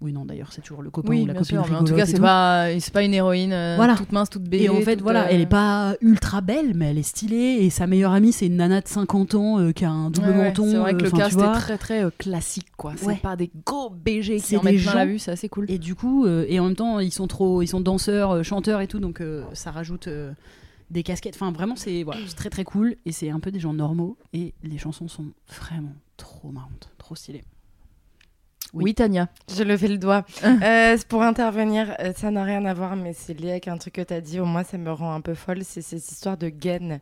oui, 0.00 0.12
non, 0.12 0.24
d'ailleurs, 0.24 0.52
c'est 0.52 0.60
toujours 0.60 0.82
le 0.82 0.90
copain 0.90 1.08
Oui, 1.10 1.22
ou 1.22 1.26
la 1.26 1.34
copine 1.34 1.44
sûr. 1.44 1.66
Mais 1.68 1.74
en 1.74 1.78
tout 1.80 1.86
rigolote 1.86 1.98
cas, 1.98 2.06
c'est 2.06 2.20
pas, 2.20 2.68
c'est 2.78 2.92
pas 2.92 3.02
une 3.02 3.14
héroïne 3.14 3.52
euh, 3.52 3.74
Voilà. 3.76 3.96
toute 3.96 4.12
mince, 4.12 4.30
toute 4.30 4.44
belle. 4.44 4.62
Et 4.62 4.68
en 4.68 4.80
fait, 4.80 5.00
voilà, 5.00 5.30
elle 5.32 5.40
est 5.40 5.46
pas 5.46 5.96
ultra 6.00 6.40
belle, 6.40 6.72
mais 6.76 6.90
elle 6.90 6.98
est 6.98 7.02
stylée. 7.02 7.58
Et 7.62 7.70
sa 7.70 7.88
meilleure 7.88 8.12
amie, 8.12 8.30
c'est 8.30 8.46
une 8.46 8.56
nana 8.56 8.80
de 8.80 8.86
50 8.86 9.34
ans 9.34 9.58
euh, 9.58 9.72
qui 9.72 9.84
a 9.84 9.90
un 9.90 10.10
double 10.10 10.32
menton. 10.34 10.70
C'est 10.70 10.76
vrai 10.78 10.92
que 10.94 11.02
euh, 11.04 11.10
le 11.10 11.10
cast 11.10 11.34
vois. 11.34 11.50
est 11.50 11.54
très 11.58 11.78
très 11.78 12.04
euh, 12.04 12.10
classique, 12.16 12.68
quoi. 12.76 12.92
Ouais. 13.02 13.14
C'est 13.14 13.22
pas 13.22 13.34
des 13.34 13.50
gros 13.66 13.90
BG 13.90 14.38
qui 14.40 14.56
en 14.56 14.62
mettent 14.62 14.82
plein 14.82 14.94
la 14.94 15.06
vue, 15.06 15.18
c'est 15.18 15.32
assez 15.32 15.48
cool. 15.48 15.66
Et 15.68 15.78
du 15.78 15.96
coup, 15.96 16.26
euh, 16.26 16.44
et 16.48 16.60
en 16.60 16.66
même 16.66 16.76
temps, 16.76 17.00
ils 17.00 17.12
sont 17.12 17.26
trop, 17.26 17.62
ils 17.62 17.66
sont 17.68 17.80
danseurs, 17.80 18.30
euh, 18.30 18.42
chanteurs 18.44 18.80
et 18.80 18.86
tout, 18.86 19.00
donc 19.00 19.20
euh, 19.20 19.42
ça 19.52 19.72
rajoute 19.72 20.06
euh, 20.06 20.30
des 20.90 21.02
casquettes. 21.02 21.34
Enfin, 21.34 21.50
vraiment, 21.50 21.74
c'est 21.74 22.04
voilà, 22.04 22.20
c'est 22.26 22.36
très 22.36 22.50
très 22.50 22.62
cool. 22.64 22.94
Et 23.04 23.10
c'est 23.10 23.30
un 23.30 23.40
peu 23.40 23.50
des 23.50 23.58
gens 23.58 23.72
normaux. 23.72 24.16
Et 24.32 24.54
les 24.62 24.78
chansons 24.78 25.08
sont 25.08 25.26
vraiment 25.48 25.94
trop 26.16 26.50
marrantes, 26.52 26.90
trop 26.98 27.16
stylées. 27.16 27.42
Oui. 28.74 28.84
Oui, 28.84 28.94
Tania. 28.94 29.28
Je 29.54 29.62
levais 29.62 29.88
le 29.88 29.98
doigt. 29.98 30.24
Euh, 30.44 30.94
c'est 30.96 31.06
pour 31.08 31.22
intervenir, 31.22 31.94
euh, 32.00 32.12
ça 32.16 32.30
n'a 32.30 32.44
rien 32.44 32.64
à 32.64 32.74
voir, 32.74 32.96
mais 32.96 33.12
c'est 33.14 33.34
lié 33.38 33.50
avec 33.52 33.68
un 33.68 33.76
truc 33.78 33.94
que 33.94 34.02
tu 34.02 34.12
as 34.14 34.20
dit. 34.20 34.40
Au 34.40 34.44
moins, 34.44 34.62
ça 34.64 34.76
me 34.78 34.92
rend 34.92 35.14
un 35.14 35.20
peu 35.20 35.34
folle. 35.34 35.60
C'est 35.64 35.80
cette 35.82 36.10
histoire 36.10 36.36
de 36.36 36.48
gaines. 36.48 37.00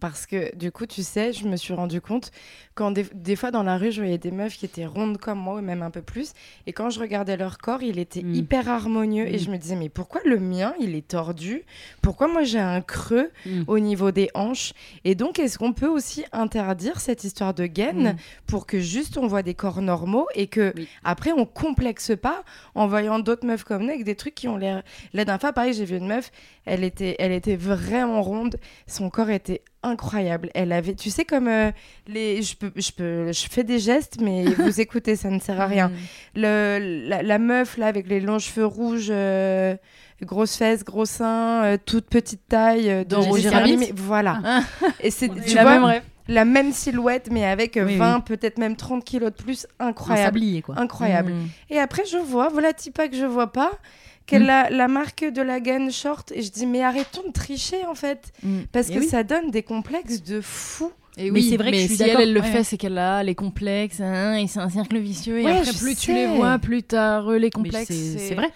Parce 0.00 0.26
que, 0.26 0.54
du 0.54 0.70
coup, 0.70 0.86
tu 0.86 1.02
sais, 1.02 1.32
je 1.32 1.46
me 1.48 1.56
suis 1.56 1.74
rendu 1.74 2.00
compte 2.00 2.30
quand 2.76 2.92
des, 2.92 3.04
des 3.14 3.34
fois 3.34 3.50
dans 3.50 3.64
la 3.64 3.76
rue, 3.78 3.90
je 3.90 4.00
voyais 4.00 4.18
des 4.18 4.30
meufs 4.30 4.56
qui 4.56 4.64
étaient 4.64 4.86
rondes 4.86 5.18
comme 5.18 5.38
moi, 5.40 5.56
ou 5.56 5.60
même 5.60 5.82
un 5.82 5.90
peu 5.90 6.02
plus. 6.02 6.32
Et 6.68 6.72
quand 6.72 6.90
je 6.90 7.00
regardais 7.00 7.36
leur 7.36 7.58
corps, 7.58 7.82
il 7.82 7.98
était 7.98 8.22
Mm. 8.22 8.34
hyper 8.34 8.68
harmonieux. 8.68 9.26
Et 9.26 9.36
Mm. 9.36 9.38
je 9.40 9.50
me 9.50 9.56
disais, 9.58 9.76
mais 9.76 9.88
pourquoi 9.88 10.20
le 10.24 10.38
mien, 10.38 10.74
il 10.80 10.94
est 10.94 11.06
tordu? 11.08 11.62
Pourquoi 12.02 12.28
moi, 12.28 12.42
j'ai 12.44 12.60
un 12.60 12.80
creux 12.80 13.30
Mm. 13.44 13.62
au 13.66 13.78
niveau 13.80 14.10
des 14.12 14.30
hanches? 14.34 14.72
Et 15.04 15.14
donc, 15.16 15.38
est-ce 15.40 15.58
qu'on 15.58 15.72
peut 15.72 15.88
aussi 15.88 16.24
interdire 16.32 17.00
cette 17.00 17.24
histoire 17.24 17.54
de 17.54 17.66
gaines 17.66 18.12
Mm. 18.12 18.16
pour 18.46 18.66
que 18.66 18.78
juste 18.78 19.16
on 19.18 19.26
voit 19.26 19.42
des 19.42 19.54
corps 19.54 19.82
normaux 19.82 20.26
et 20.36 20.46
que 20.46 20.72
Oui. 20.76 20.86
Après 21.08 21.32
on 21.32 21.46
complexe 21.46 22.12
pas 22.20 22.42
en 22.74 22.86
voyant 22.86 23.18
d'autres 23.18 23.46
meufs 23.46 23.64
comme 23.64 23.82
nous 23.82 23.88
avec 23.88 24.04
des 24.04 24.14
trucs 24.14 24.34
qui 24.34 24.46
ont 24.46 24.56
l'air. 24.56 24.82
La 25.14 25.24
dernière 25.24 25.40
fois 25.40 25.52
pareil 25.52 25.72
j'ai 25.72 25.84
vu 25.86 25.96
une 25.96 26.06
meuf 26.06 26.30
elle 26.66 26.84
était 26.84 27.16
elle 27.18 27.32
était 27.32 27.56
vraiment 27.56 28.22
ronde. 28.22 28.56
Son 28.86 29.08
corps 29.08 29.30
était 29.30 29.62
incroyable. 29.82 30.50
Elle 30.54 30.72
avait 30.72 30.94
tu 30.94 31.08
sais 31.08 31.24
comme 31.24 31.48
euh, 31.48 31.70
les 32.06 32.42
je 32.42 32.56
peux 32.56 32.70
je 32.76 32.92
peux 32.92 33.32
je 33.32 33.46
fais 33.50 33.64
des 33.64 33.78
gestes 33.78 34.20
mais 34.20 34.44
vous 34.58 34.80
écoutez 34.80 35.16
ça 35.16 35.30
ne 35.30 35.38
sert 35.38 35.60
à 35.60 35.66
rien. 35.66 35.90
Le 36.34 37.06
la, 37.08 37.22
la 37.22 37.38
meuf 37.38 37.78
là 37.78 37.86
avec 37.86 38.06
les 38.06 38.20
longs 38.20 38.38
cheveux 38.38 38.66
rouges 38.66 39.08
euh, 39.10 39.76
grosses 40.22 40.56
fesses 40.56 40.84
gros 40.84 41.06
seins 41.06 41.64
euh, 41.64 41.76
toute 41.82 42.06
petite 42.06 42.46
taille 42.48 42.90
euh, 42.90 43.04
de 43.04 43.16
Roger 43.16 43.48
Rabbit, 43.48 43.92
voilà. 43.94 44.40
Ah. 44.44 44.60
et 45.00 45.10
c'est 45.10 45.28
tu 45.28 45.52
vois 45.52 45.64
même 45.64 45.84
rêve. 45.84 46.02
La 46.28 46.44
même 46.44 46.72
silhouette 46.72 47.28
mais 47.32 47.44
avec 47.44 47.76
euh, 47.76 47.86
Oui, 47.86 47.96
20 47.96 48.20
peut-être 48.20 48.58
même 48.58 48.76
30 48.76 49.04
kilos 49.04 49.30
de 49.30 49.42
plus 49.42 49.66
Un 49.80 49.88
incroyable 49.88 50.26
sablier, 50.38 50.62
quoi. 50.62 50.78
incroyable 50.78 51.32
Mm. 51.32 51.48
et 51.70 51.78
après, 51.78 52.04
je 52.04 52.18
vois, 52.18 52.48
voilà 52.48 52.72
Tipa 52.72 53.08
que 53.08 53.16
je 53.16 53.24
vois 53.26 53.52
pas, 53.52 53.72
qu'elle 54.26 54.44
Mm. 54.44 54.50
a 54.50 54.70
la 54.70 54.88
marque 54.88 55.24
de 55.24 55.40
la 55.42 55.58
gaine 55.60 55.90
short. 55.90 56.30
Et 56.32 56.42
je 56.42 56.50
dis, 56.50 56.66
mais 56.66 56.82
arrêtons 56.82 57.22
de 57.26 57.32
tricher, 57.32 57.86
en 57.86 57.94
fait. 57.94 58.30
Mm. 58.42 58.58
Parce 58.72 58.90
Et 58.90 58.94
que 58.94 58.98
oui. 59.00 59.08
ça 59.08 59.22
donne 59.24 59.50
des 59.50 59.62
complexes 59.62 60.22
de 60.22 60.40
fou. 60.42 60.90
Et 61.16 61.30
Mais 61.30 61.40
oui, 61.40 61.48
c'est 61.50 61.56
vrai 61.56 61.70
que 61.70 61.76
mais 61.76 61.82
je 61.82 61.86
suis 61.86 61.96
si 61.96 62.02
elle, 62.02 62.08
d'accord. 62.10 62.22
elle 62.22 62.32
le 62.34 62.40
Ouais. 62.42 62.46
fait, 62.46 62.62
c'est 62.62 62.76
qu'elle 62.76 62.98
a 62.98 63.22
les 63.24 63.34
complexes, 63.34 64.00
hein, 64.00 64.34
et 64.36 64.46
c'est 64.46 64.60
un 64.60 64.68
cercle 64.68 64.98
vicieux. 64.98 65.40
Et 65.40 65.44
Ouais, 65.46 65.58
après, 65.58 65.72
plus 65.72 65.96
tu 65.96 66.12
les 66.12 66.26
vois, 66.26 66.58
plus 66.58 66.82
t'as 66.84 67.20
re 67.20 67.32
les 67.32 67.38
Mais 67.40 67.50
complexes. 67.50 67.88
c'est 67.88 68.34
vrai. 68.34 68.50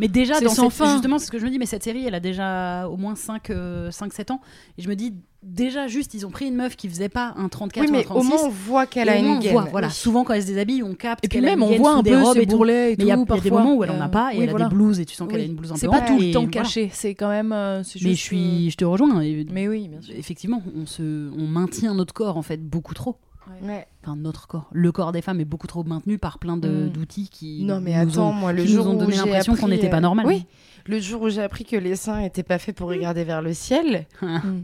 Mais 0.00 0.08
déjà, 0.08 0.40
dans 0.40 0.50
sans 0.50 0.70
cette- 0.70 0.78
fin. 0.78 0.92
justement, 0.92 1.18
c'est 1.18 1.26
ce 1.26 1.30
que 1.30 1.38
je 1.38 1.44
me 1.44 1.50
dis, 1.50 1.58
mais 1.58 1.66
cette 1.66 1.82
série, 1.84 2.04
elle 2.06 2.14
a 2.14 2.20
déjà 2.20 2.88
au 2.88 2.96
moins 2.96 3.14
5-7 3.14 4.30
ans. 4.30 4.40
Et 4.78 4.82
je 4.82 4.88
me 4.88 4.96
dis, 4.96 5.14
déjà, 5.42 5.86
juste, 5.86 6.14
ils 6.14 6.26
ont 6.26 6.30
pris 6.30 6.46
une 6.46 6.54
meuf 6.56 6.76
qui 6.76 6.88
faisait 6.88 7.08
pas 7.08 7.34
un 7.36 7.48
34 7.48 7.84
oui, 7.84 7.90
ou 7.90 7.94
un 7.94 7.98
mais 7.98 8.04
36. 8.04 8.26
au 8.26 8.28
moins, 8.36 8.44
on 8.46 8.48
voit 8.50 8.86
qu'elle 8.86 9.08
a 9.08 9.16
une 9.18 9.38
gaine. 9.38 9.52
voit, 9.52 9.64
voilà. 9.70 9.88
Oui. 9.88 9.92
Souvent, 9.92 10.24
quand 10.24 10.34
elle 10.34 10.42
se 10.42 10.46
déshabille, 10.48 10.82
on 10.82 10.94
capte 10.94 11.24
Et 11.24 11.28
puis 11.28 11.40
même, 11.40 11.62
on 11.62 11.76
voit 11.76 11.94
un 11.94 12.02
des 12.02 12.10
peu 12.10 12.22
robes 12.22 12.34
ses 12.36 12.42
et 12.42 12.46
tout. 12.46 12.56
bourrelets 12.56 12.92
et 12.92 12.96
Mais 12.96 13.04
il 13.04 13.06
y 13.08 13.10
a, 13.12 13.16
tout, 13.16 13.40
des 13.40 13.50
moments 13.50 13.74
où 13.74 13.84
elle 13.84 13.90
en 13.90 14.00
a 14.00 14.06
Euh, 14.06 14.08
pas 14.08 14.32
et 14.34 14.38
oui, 14.38 14.44
elle 14.44 14.50
voilà. 14.50 14.66
a 14.66 14.68
des 14.68 14.74
blouses 14.74 15.00
et 15.00 15.04
tu 15.04 15.14
sens 15.14 15.28
qu'elle 15.28 15.40
a 15.40 15.44
une 15.44 15.54
blouse 15.54 15.70
un 15.70 15.74
peu 15.74 15.80
C'est 15.80 15.88
pas 15.88 16.00
tout 16.00 16.18
le 16.18 16.32
temps 16.32 16.46
caché, 16.46 16.90
c'est 16.92 17.14
quand 17.14 17.28
même. 17.28 17.52
euh, 17.52 17.82
Mais 18.02 18.10
je 18.14 18.16
suis, 18.16 18.70
je 18.70 18.76
te 18.76 18.84
rejoins. 18.84 19.22
euh, 19.22 19.44
Mais 19.52 19.68
oui, 19.68 19.88
bien 19.88 20.00
sûr. 20.00 20.14
Effectivement, 20.16 20.62
on 20.76 20.86
se, 20.86 21.30
on 21.36 21.46
maintient 21.46 21.94
notre 21.94 22.14
corps 22.14 22.36
en 22.36 22.42
fait 22.42 22.58
beaucoup 22.62 22.94
trop. 22.94 23.16
Ouais. 23.62 23.86
Enfin, 24.02 24.16
notre 24.16 24.46
corps. 24.46 24.68
Le 24.72 24.92
corps 24.92 25.12
des 25.12 25.22
femmes 25.22 25.40
est 25.40 25.44
beaucoup 25.44 25.66
trop 25.66 25.84
maintenu 25.84 26.18
par 26.18 26.38
plein 26.38 26.56
de- 26.56 26.68
Mm. 26.68 26.88
d'outils 26.90 27.28
qui. 27.30 27.64
Non, 27.64 27.80
mais 27.80 27.92
nous 28.04 28.12
attends, 28.12 28.30
ont- 28.30 28.32
moi, 28.32 28.52
le 28.52 28.62
qui 28.64 28.72
jour 28.72 28.84
nous 28.86 28.90
ont 28.92 28.94
donné 28.94 29.16
l'impression 29.16 29.56
qu'on 29.56 29.68
n'était 29.68 29.90
pas 29.90 29.96
euh, 29.98 30.00
normal. 30.00 30.26
Oui, 30.26 30.46
le 30.86 31.00
jour 31.00 31.22
où 31.22 31.28
j'ai 31.28 31.42
appris 31.42 31.64
que 31.64 31.76
les 31.76 31.96
seins 31.96 32.20
n'étaient 32.20 32.42
pas 32.42 32.58
faits 32.58 32.76
pour 32.76 32.88
regarder 32.88 33.24
vers 33.24 33.42
le 33.42 33.52
ciel, 33.54 34.06
Mm. 34.22 34.62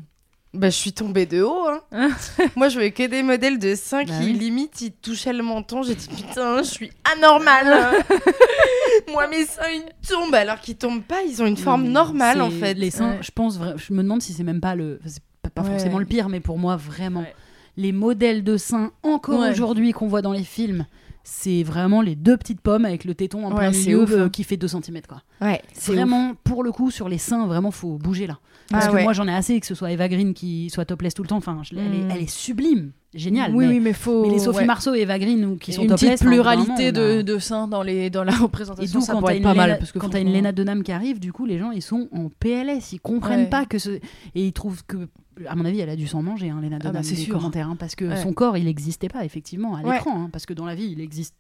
Bah, 0.55 0.71
je 0.71 0.77
suis 0.77 0.95
tombée 0.95 1.27
de 1.27 1.43
haut. 1.43 1.67
Hein. 1.93 2.09
Moi, 2.57 2.71
je 2.71 2.75
voyais 2.77 2.91
que 2.91 3.07
des 3.07 3.23
modèles 3.23 3.59
de 3.59 3.75
seins 3.75 4.05
Bah 4.05 4.15
qui, 4.19 4.29
oui. 4.29 4.33
limite, 4.33 4.81
ils 4.81 4.93
touchaient 4.93 5.35
le 5.35 5.43
menton. 5.43 5.83
J'ai 5.83 5.95
dit, 5.95 6.09
putain, 6.09 6.63
je 6.63 6.69
suis 6.71 6.91
anormale. 7.15 7.93
Moi, 9.13 9.27
mes 9.29 9.45
seins, 9.45 9.69
ils 9.69 10.09
tombent. 10.09 10.35
Alors 10.35 10.59
qu'ils 10.61 10.77
tombent 10.77 11.03
pas, 11.03 11.23
ils 11.29 11.43
ont 11.43 11.47
une 11.47 11.59
forme 11.59 11.85
normale, 11.89 12.41
en 12.41 12.51
fait. 12.51 12.73
Les 12.75 12.91
seins, 12.91 13.11
Ouais. 13.13 13.19
je 13.21 13.31
pense, 13.31 13.59
je 13.77 13.93
me 13.93 14.03
demande 14.03 14.23
si 14.23 14.33
c'est 14.33 14.43
même 14.43 14.61
pas 14.63 14.75
le. 14.75 15.01
C'est 15.05 15.23
pas, 15.43 15.51
pas 15.51 15.63
Ouais. 15.63 15.71
forcément 15.71 15.99
le 15.99 16.07
pire, 16.07 16.31
mais 16.31 16.41
pour 16.41 16.59
moi, 16.59 16.77
vraiment. 16.77 17.21
Ouais. 17.21 17.35
Les 17.79 17.93
modèles 17.93 18.43
de 18.45 18.57
seins, 18.57 18.91
encore 19.05 19.41
Ouais. 19.41 19.51
aujourd'hui, 19.51 19.93
qu'on 19.93 20.09
voit 20.09 20.21
dans 20.21 20.33
les 20.33 20.43
films, 20.43 20.85
c'est 21.23 21.63
vraiment 21.63 22.03
les 22.03 22.17
deux 22.17 22.37
petites 22.37 22.61
pommes 22.61 22.85
avec 22.85 23.05
le 23.05 23.15
téton 23.15 23.45
en 23.47 23.51
Ouais, 23.53 23.57
plein 23.57 23.71
milieu 23.71 24.03
ouf, 24.03 24.11
euh, 24.11 24.25
hein. 24.25 24.29
qui 24.31 24.43
fait 24.43 24.57
2 24.57 24.67
cm. 24.67 25.01
Quoi. 25.09 25.23
Ouais, 25.41 25.63
C'est 25.73 25.95
vraiment, 25.95 26.35
pour 26.45 26.63
le 26.65 26.73
coup, 26.73 26.91
sur 26.91 27.09
les 27.09 27.19
seins, 27.19 27.47
vraiment, 27.47 27.71
faut 27.71 27.97
bouger 27.99 28.27
là. 28.27 28.39
Parce 28.71 28.85
Ah 28.87 28.89
que 28.91 28.95
ouais. 28.97 29.03
moi, 29.05 29.13
j'en 29.15 29.27
ai 29.29 29.33
assez 29.33 29.59
que 29.61 29.67
ce 29.67 29.75
soit 29.75 29.91
Eva 29.93 30.09
Green 30.09 30.35
qui 30.35 30.69
soit 30.69 30.85
topless 30.85 31.15
tout 31.15 31.23
le 31.23 31.29
temps. 31.29 31.39
Enfin, 31.39 31.61
je- 31.63 31.75
elle, 31.75 31.95
est, 31.95 32.05
Mm. 32.05 32.11
elle 32.11 32.21
est 32.23 32.29
sublime, 32.31 32.93
géniale. 33.15 33.55
Oui, 33.55 33.67
mais, 33.67 33.73
oui, 33.75 33.81
mais 33.81 33.93
faut. 33.95 34.27
mais 34.27 34.33
les 34.33 34.39
Sophie 34.41 34.59
ouais. 34.59 34.65
Marceau 34.67 34.95
et 34.95 35.01
Eva 35.01 35.19
Green 35.19 35.43
ou 35.47 35.57
qui 35.57 35.73
sont 35.73 35.83
une 35.83 35.89
topless. 35.89 36.21
d'un 36.21 36.27
pluralité 36.29 36.69
moment, 36.69 36.77
on 36.83 36.87
a- 36.89 36.93
de, 36.93 37.23
de 37.23 37.39
seins 37.39 37.67
dans, 37.69 37.83
les, 37.83 38.11
dans 38.11 38.25
la 38.25 38.33
Et 38.35 38.37
représentation, 38.37 38.99
d'où, 39.01 39.05
ça 39.07 39.13
quand 39.15 39.21
pourrait 39.21 39.35
être 39.35 39.39
une, 39.39 39.45
pas 39.45 39.53
Léna, 39.55 39.67
mal. 39.69 39.79
Parce 39.79 39.93
que 39.93 39.99
quand 39.99 40.11
t'as 40.11 40.21
une 40.21 40.33
Léna 40.33 40.53
Dunham 40.53 40.83
qui 40.83 40.93
arrive, 40.93 41.19
du 41.19 41.33
coup, 41.33 41.47
les 41.47 41.59
gens, 41.59 41.71
ils 41.71 41.81
sont 41.81 42.09
en 42.13 42.29
PLS. 42.29 42.93
Ils 42.93 43.01
comprennent 43.01 43.49
pas 43.49 43.65
que 43.65 43.79
ce... 43.79 43.91
Et 43.91 44.01
ils 44.35 44.53
trouvent 44.53 44.85
que... 44.87 45.09
À 45.47 45.55
mon 45.55 45.65
avis, 45.65 45.79
elle 45.81 45.89
a 45.89 45.97
dû 45.97 46.07
s'en 46.09 46.21
manger, 46.21 46.51
hein, 46.51 46.59
Léna 46.61 46.77
Ah 46.81 46.85
bah, 46.85 46.91
Dunham, 47.01 47.03
des 47.05 47.15
sûr. 47.17 47.35
commentaires. 47.39 47.69
hein, 47.71 47.77
parce 47.79 47.95
que 47.95 48.17
son 48.17 48.33
corps, 48.35 48.59
il 48.59 48.65
n'existait 48.65 49.09
pas, 49.09 49.25
effectivement, 49.25 49.77
à 49.77 49.83
l'écran. 49.83 50.25
hein, 50.25 50.29
parce 50.31 50.45
que 50.45 50.53
dans 50.53 50.67
la 50.67 50.75
vie, 50.75 50.91
il 50.93 51.01
existe 51.01 51.35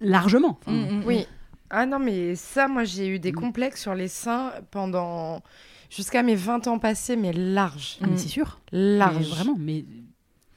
largement. 0.00 0.58
Enfin, 0.60 0.72
Mm, 0.72 0.98
mm, 1.00 1.02
Oui. 1.06 1.26
Ah 1.70 1.86
non, 1.86 1.98
mais 1.98 2.34
ça, 2.36 2.68
moi, 2.68 2.84
j'ai 2.84 3.08
eu 3.08 3.18
des 3.18 3.32
Mm. 3.32 3.36
complexes 3.36 3.82
sur 3.82 3.94
les 3.94 4.08
seins 4.08 4.52
pendant. 4.70 5.42
Jusqu'à 5.88 6.22
mes 6.24 6.34
20 6.34 6.66
ans 6.66 6.78
passés, 6.80 7.14
mais 7.16 7.32
large. 7.32 7.98
ah, 8.02 8.06
mais 8.08 8.16
c'est 8.16 8.28
sûr. 8.28 8.60
Large. 8.72 9.16
Mais 9.18 9.24
vraiment, 9.24 9.56
mais... 9.58 9.84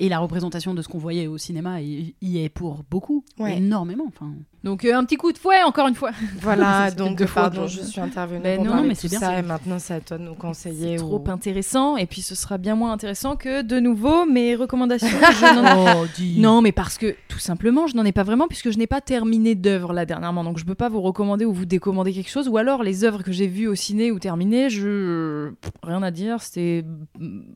Et 0.01 0.07
la 0.07 0.19
représentation 0.19 0.73
de 0.73 0.81
ce 0.81 0.87
qu'on 0.87 0.97
voyait 0.97 1.27
au 1.27 1.37
cinéma 1.37 1.81
y 1.81 2.13
est 2.21 2.47
pour 2.49 2.83
beaucoup, 2.89 3.25
Ouais. 3.37 3.57
énormément. 3.57 4.05
Enfin, 4.07 4.31
Donc 4.63 4.85
euh, 4.85 4.95
un 4.95 5.03
petit 5.03 5.17
coup 5.17 5.33
de 5.33 5.37
fouet, 5.37 5.61
encore 5.63 5.87
une 5.89 5.95
fois. 5.95 6.11
Voilà, 6.41 6.89
donc 6.91 7.21
pardon, 7.33 7.67
je 7.67 7.81
suis 7.81 7.99
intervenue 7.99 8.39
Ben 8.41 8.55
pour 8.57 8.65
non, 8.65 8.83
mais 8.83 8.95
tout 8.95 9.09
bien, 9.09 9.19
ça 9.19 9.37
et 9.37 9.41
maintenant 9.41 9.77
c'est 9.77 9.95
à 9.95 9.99
toi 9.99 10.17
de 10.17 10.23
nous 10.23 10.35
conseiller. 10.35 10.97
C'est 10.97 11.03
ou- 11.03 11.19
trop 11.19 11.23
intéressant 11.29 11.97
et 11.97 12.05
puis 12.05 12.21
ce 12.21 12.33
sera 12.33 12.57
bien 12.57 12.75
moins 12.75 12.93
intéressant 12.93 13.35
que 13.35 13.61
de 13.61 13.79
nouveau 13.81 14.25
mes 14.25 14.55
recommandations. 14.55 15.07
je 15.41 15.53
n'en- 15.55 16.49
Non, 16.53 16.61
mais 16.61 16.71
parce 16.71 16.97
que 16.97 17.15
tout 17.27 17.39
simplement, 17.39 17.85
je 17.87 17.97
n'en 17.97 18.05
ai 18.05 18.13
pas 18.13 18.23
vraiment 18.23 18.47
puisque 18.47 18.71
je 18.71 18.77
n'ai 18.77 18.87
pas 18.87 19.01
terminé 19.01 19.53
d'œuvre 19.55 19.91
là 19.91 20.05
dernièrement, 20.05 20.45
donc 20.45 20.59
je 20.59 20.65
peux 20.65 20.75
pas 20.75 20.87
vous 20.87 21.01
recommander 21.01 21.43
ou 21.43 21.51
vous 21.53 21.65
décommander 21.65 22.13
quelque 22.13 22.29
chose. 22.31 22.47
Ou 22.47 22.55
alors 22.55 22.83
les 22.83 23.03
œuvres 23.03 23.21
que 23.21 23.33
j'ai 23.33 23.47
vues 23.47 23.67
au 23.67 23.75
ciné 23.75 24.11
ou 24.11 24.19
terminées, 24.19 24.69
je 24.69 25.49
Pff, 25.61 25.71
rien 25.83 26.01
à 26.03 26.11
dire, 26.11 26.41
c'était 26.41 26.85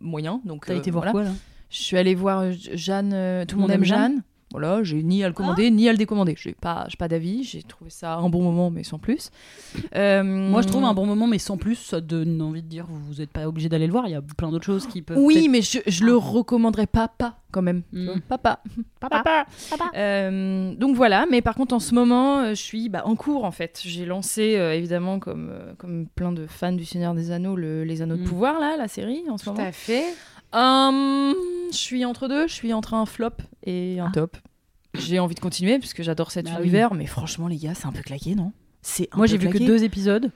moyen. 0.02 0.42
Donc 0.44 0.66
T'as 0.66 0.74
euh, 0.74 0.78
été 0.78 0.92
voir 0.92 1.04
voilà. 1.06 1.12
quoi, 1.12 1.24
là? 1.24 1.30
Je 1.74 1.82
suis 1.82 1.98
allée 1.98 2.14
voir 2.16 2.42
euh, 2.42 2.52
Jeanne, 2.74 3.12
euh, 3.14 3.46
tout 3.46 3.56
le 3.56 3.62
monde 3.62 3.72
aime 3.72 3.84
Jeanne. 3.84 4.22
Voilà, 4.52 4.84
j'ai 4.84 5.02
ni 5.02 5.24
à 5.24 5.28
le 5.28 5.34
commander 5.34 5.66
Ah. 5.66 5.70
ni 5.72 5.90
à 5.90 5.92
le 5.92 5.98
décommander. 5.98 6.36
J'ai 6.38 6.54
pas, 6.54 6.86
j'ai 6.88 6.96
pas 6.98 7.08
d'avis. 7.08 7.42
J'ai 7.44 7.64
trouvé 7.64 7.90
ça 7.90 8.14
un 8.18 8.30
bon 8.30 8.44
moment, 8.44 8.70
mais 8.70 8.84
sans 8.84 9.00
plus. 9.00 9.32
Euh, 9.96 10.22
Moi, 10.22 10.62
je 10.62 10.68
trouve 10.68 10.84
un 10.84 10.94
bon 10.94 11.08
moment, 11.08 11.26
mais 11.26 11.40
sans 11.40 11.58
plus, 11.58 11.74
ça 11.74 12.02
donne 12.02 12.40
envie 12.40 12.62
de 12.62 12.68
dire, 12.68 12.86
vous 12.88 13.16
n'êtes 13.16 13.32
pas 13.32 13.48
obligé 13.48 13.68
d'aller 13.68 13.88
le 13.88 13.92
voir. 13.92 14.06
Il 14.08 14.12
y 14.12 14.16
a 14.16 14.22
plein 14.22 14.52
d'autres 14.52 14.66
choses 14.66 14.86
qui 14.86 15.02
peuvent. 15.02 15.18
Oui, 15.18 15.48
mais 15.50 15.64
je, 15.64 15.80
je 15.88 16.04
le 16.06 16.16
recommanderais 16.16 16.86
pas, 16.86 17.08
pas 17.08 17.40
quand 17.52 17.64
même. 17.64 17.82
Mm. 17.94 18.20
Papa. 18.30 18.60
Papa. 19.00 19.48
Euh, 19.96 20.76
donc 20.76 20.96
voilà, 20.96 21.26
mais 21.30 21.42
par 21.42 21.56
contre 21.56 21.74
en 21.74 21.80
ce 21.80 21.96
moment, 21.96 22.50
je 22.50 22.54
suis 22.54 22.90
bah, 22.90 23.02
en 23.06 23.16
cours 23.16 23.46
en 23.46 23.52
fait. 23.52 23.82
J'ai 23.84 24.06
lancé 24.06 24.56
euh, 24.58 24.74
évidemment 24.76 25.18
comme, 25.20 25.52
comme 25.80 26.06
plein 26.16 26.32
de 26.32 26.46
fans 26.48 26.72
du 26.74 26.86
Seigneur 26.86 27.14
des 27.16 27.32
Anneaux, 27.32 27.56
le- 27.56 27.84
les 27.84 28.02
Anneaux 28.04 28.18
de 28.18 28.22
Mm. 28.22 28.26
pouvoir 28.26 28.60
là, 28.60 28.76
la 28.78 28.88
série 28.88 29.24
en 29.30 29.38
ce 29.38 29.46
Tout 29.46 29.52
moment. 29.52 29.66
à 29.68 29.72
fait. 29.72 30.04
Hum, 30.54 31.34
je 31.72 31.78
suis 31.78 32.06
entre 32.06 32.28
deux, 32.28 32.48
je 32.48 32.54
suis 32.54 32.74
entre 32.74 32.94
un 32.94 33.06
flop 33.06 33.32
et 33.64 34.00
un 34.00 34.06
Ah. 34.08 34.12
top. 34.14 34.38
J'ai 34.94 35.18
envie 35.20 35.34
de 35.36 35.40
continuer 35.40 35.80
puisque 35.80 36.04
j'adore 36.04 36.30
cet 36.32 36.46
Bah 36.46 36.52
oui. 36.58 36.64
univers, 36.64 36.94
mais 36.94 37.08
franchement 37.08 37.48
les 37.48 37.58
gars, 37.58 37.74
c'est 37.74 37.88
un 37.88 37.92
peu 37.92 38.04
claqué, 38.04 38.36
non? 38.36 38.52
C'est 38.84 39.10
Moi, 39.16 39.26
j'ai 39.28 39.38
vu 39.38 39.50
que 39.50 39.58
deux 39.58 39.84
épisodes. 39.84 40.30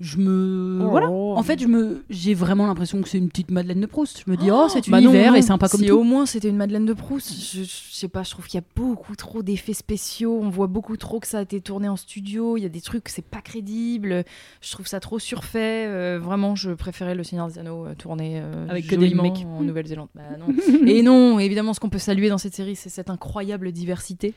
Je 0.00 0.16
me. 0.16 0.80
Oh. 0.82 0.88
Voilà. 0.88 1.10
En 1.10 1.42
fait, 1.42 1.60
je 1.60 1.66
me... 1.66 2.04
j'ai 2.08 2.32
vraiment 2.34 2.66
l'impression 2.66 3.02
que 3.02 3.08
c'est 3.08 3.18
une 3.18 3.28
petite 3.28 3.50
Madeleine 3.50 3.80
de 3.80 3.86
Proust. 3.86 4.22
Je 4.26 4.30
me 4.30 4.36
dis, 4.36 4.50
oh, 4.50 4.66
cet 4.68 4.88
Bah 4.90 5.00
non, 5.00 5.10
univers 5.10 5.32
non. 5.32 5.38
est 5.38 5.42
sympa 5.42 5.68
comme 5.68 5.80
si 5.80 5.86
tout. 5.86 5.94
au 5.94 6.02
moins 6.02 6.24
c'était 6.26 6.48
une 6.48 6.56
Madeleine 6.56 6.86
de 6.86 6.94
Proust. 6.94 7.32
Je, 7.32 7.62
je 7.64 7.68
sais 7.92 8.08
pas, 8.08 8.22
je 8.22 8.30
trouve 8.30 8.46
qu'il 8.46 8.58
y 8.58 8.62
a 8.62 8.66
beaucoup 8.74 9.14
trop 9.14 9.42
d'effets 9.42 9.74
spéciaux. 9.74 10.40
On 10.42 10.48
voit 10.48 10.68
beaucoup 10.68 10.96
trop 10.96 11.20
que 11.20 11.26
ça 11.26 11.38
a 11.38 11.42
été 11.42 11.60
tourné 11.60 11.88
en 11.88 11.96
studio. 11.96 12.56
Il 12.56 12.62
y 12.62 12.66
a 12.66 12.70
des 12.70 12.80
trucs, 12.80 13.08
c'est 13.10 13.24
pas 13.24 13.42
crédible. 13.42 14.24
Je 14.62 14.72
trouve 14.72 14.86
ça 14.86 15.00
trop 15.00 15.18
surfait. 15.18 15.84
Euh, 15.86 16.18
vraiment, 16.22 16.54
je 16.56 16.70
préférais 16.70 17.14
Le 17.14 17.22
Seigneur 17.22 17.48
des 17.48 17.58
Anneaux 17.58 17.84
euh, 17.86 17.94
tourné 17.94 18.40
euh, 18.42 18.66
Avec 18.70 18.86
que 18.86 18.96
des 18.96 19.14
mecs. 19.14 19.44
en 19.46 19.62
Nouvelle-Zélande. 19.62 20.08
Bah 20.14 20.22
non. 20.38 20.46
Et 20.86 21.02
non, 21.02 21.38
évidemment, 21.38 21.74
ce 21.74 21.80
qu'on 21.80 21.90
peut 21.90 21.98
saluer 21.98 22.30
dans 22.30 22.38
cette 22.38 22.54
série, 22.54 22.74
c'est 22.74 22.88
cette 22.88 23.10
incroyable 23.10 23.70
diversité 23.70 24.32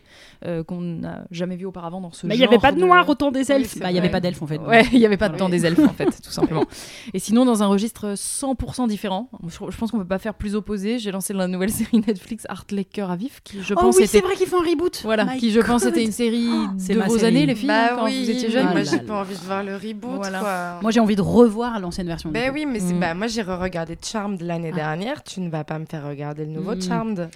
qu'on 0.68 0.82
n'a 0.82 1.24
jamais 1.32 1.56
vue 1.56 1.66
auparavant 1.66 2.02
dans 2.02 2.12
ce 2.12 2.28
Mais 2.28 2.36
il 2.36 2.40
genre. 2.40 2.50
n'y 2.50 2.54
avait 2.56 2.62
pas 2.62 2.72
de 2.74 2.80
noirs 2.80 3.06
de... 3.06 3.12
autant 3.12 3.32
des 3.32 3.40
Oui, 3.50 3.56
elfes. 3.56 3.72
c'est 3.76 3.80
bah, 3.80 3.90
il 3.90 3.94
n'y 3.94 4.00
avait 4.00 4.08
vrai. 4.10 4.12
pas 4.12 4.20
d'elfes 4.20 4.42
en 4.42 4.48
fait. 4.48 4.58
Ouais, 4.60 4.84
il 4.92 5.00
n'y 5.00 5.06
avait 5.06 5.16
pas 5.18 5.30
de 5.30 5.34
Oui. 5.34 5.40
temps 5.40 5.50
des 5.54 5.66
elfes 5.66 5.80
en 5.80 5.94
fait, 5.94 6.06
tout 6.22 6.32
simplement. 6.32 6.66
Et 7.14 7.20
sinon, 7.20 7.46
dans 7.46 7.64
un 7.64 7.68
registre 7.68 8.14
100% 8.16 8.88
différent, 8.88 9.30
je, 9.48 9.58
pense 9.78 9.92
qu'on 9.92 10.00
peut 10.00 10.06
pas 10.06 10.20
faire 10.20 10.34
plus 10.34 10.56
opposé. 10.56 11.00
J'ai 11.00 11.12
lancé 11.12 11.34
la 11.34 11.48
nouvelle 11.48 11.72
série 11.72 12.04
Netflix 12.06 12.46
Art 12.50 12.66
Lake 12.72 12.90
Cœur 12.92 13.12
à 13.12 13.16
vif, 13.16 13.42
qui 13.44 13.62
je 13.64 13.74
oh 13.74 13.80
pense 13.80 13.98
oui, 13.98 14.08
c'est 14.08 14.20
vrai 14.22 14.36
qu'ils 14.36 14.48
font 14.48 14.62
un 14.62 14.66
reboot. 14.70 15.02
voilà, 15.04 15.26
My 15.26 15.38
qui 15.38 15.52
je 15.52 15.60
pense 15.62 15.84
God. 15.84 15.92
était 15.96 16.04
une 16.04 16.12
série 16.12 16.50
c'est 16.78 16.94
de 16.96 17.00
vos 17.00 17.18
série. 17.18 17.26
années 17.28 17.46
les 17.46 17.56
filles 17.56 17.68
Bah 17.68 17.92
quand 17.96 18.06
oui, 18.06 18.24
vous 18.24 18.30
étiez 18.32 18.50
jeunes. 18.52 18.66
Moi 18.66 18.74
là 18.76 18.84
j'ai 18.84 19.00
pas 19.00 19.20
envie 19.22 19.36
de 19.36 19.42
voir 19.42 19.64
le 19.64 19.76
reboot. 19.76 20.12
Voilà. 20.16 20.40
Quoi. 20.40 20.80
Moi, 20.82 20.92
j'ai 20.92 21.00
envie 21.00 21.16
de 21.16 21.22
revoir 21.22 21.80
l'ancienne 21.80 22.08
version. 22.08 22.30
Ben 22.32 22.50
coup. 22.50 22.56
oui, 22.56 22.66
mais 22.66 22.80
c'est 22.80 22.94
Mm. 22.94 23.00
bah 23.00 23.14
moi 23.14 23.28
j'ai 23.28 23.42
re-regardé 23.42 23.98
Charmed 24.04 24.42
l'année 24.42 24.72
Ah. 24.74 24.76
dernière. 24.76 25.24
Tu 25.24 25.40
ne 25.42 25.50
vas 25.50 25.64
pas 25.64 25.80
me 25.80 25.86
faire 25.86 26.08
regarder 26.08 26.46
le 26.46 26.52
nouveau 26.52 26.76
Mm. 26.76 26.82
Charmed. 26.82 27.30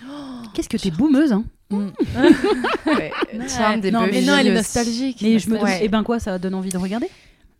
Qu'est-ce 0.53 0.69
que 0.69 0.77
t'es 0.77 0.91
boumeuse, 0.91 1.31
hein 1.31 1.43
Mm. 1.69 1.87
Ouais, 2.85 3.11
Charmed 3.49 3.83
et 3.83 3.91
non, 3.91 4.01
mais 4.09 4.21
non, 4.21 4.37
elle 4.37 4.47
est 4.47 4.53
nostalgique. 4.53 5.19
Mais 5.21 5.37
je 5.39 5.49
me 5.49 5.57
dis, 5.57 5.63
Ouais. 5.63 5.79
eh 5.81 5.89
ben 5.89 6.01
quoi, 6.03 6.17
ça 6.19 6.39
donne 6.39 6.53
envie 6.55 6.69
de 6.69 6.77
regarder 6.77 7.07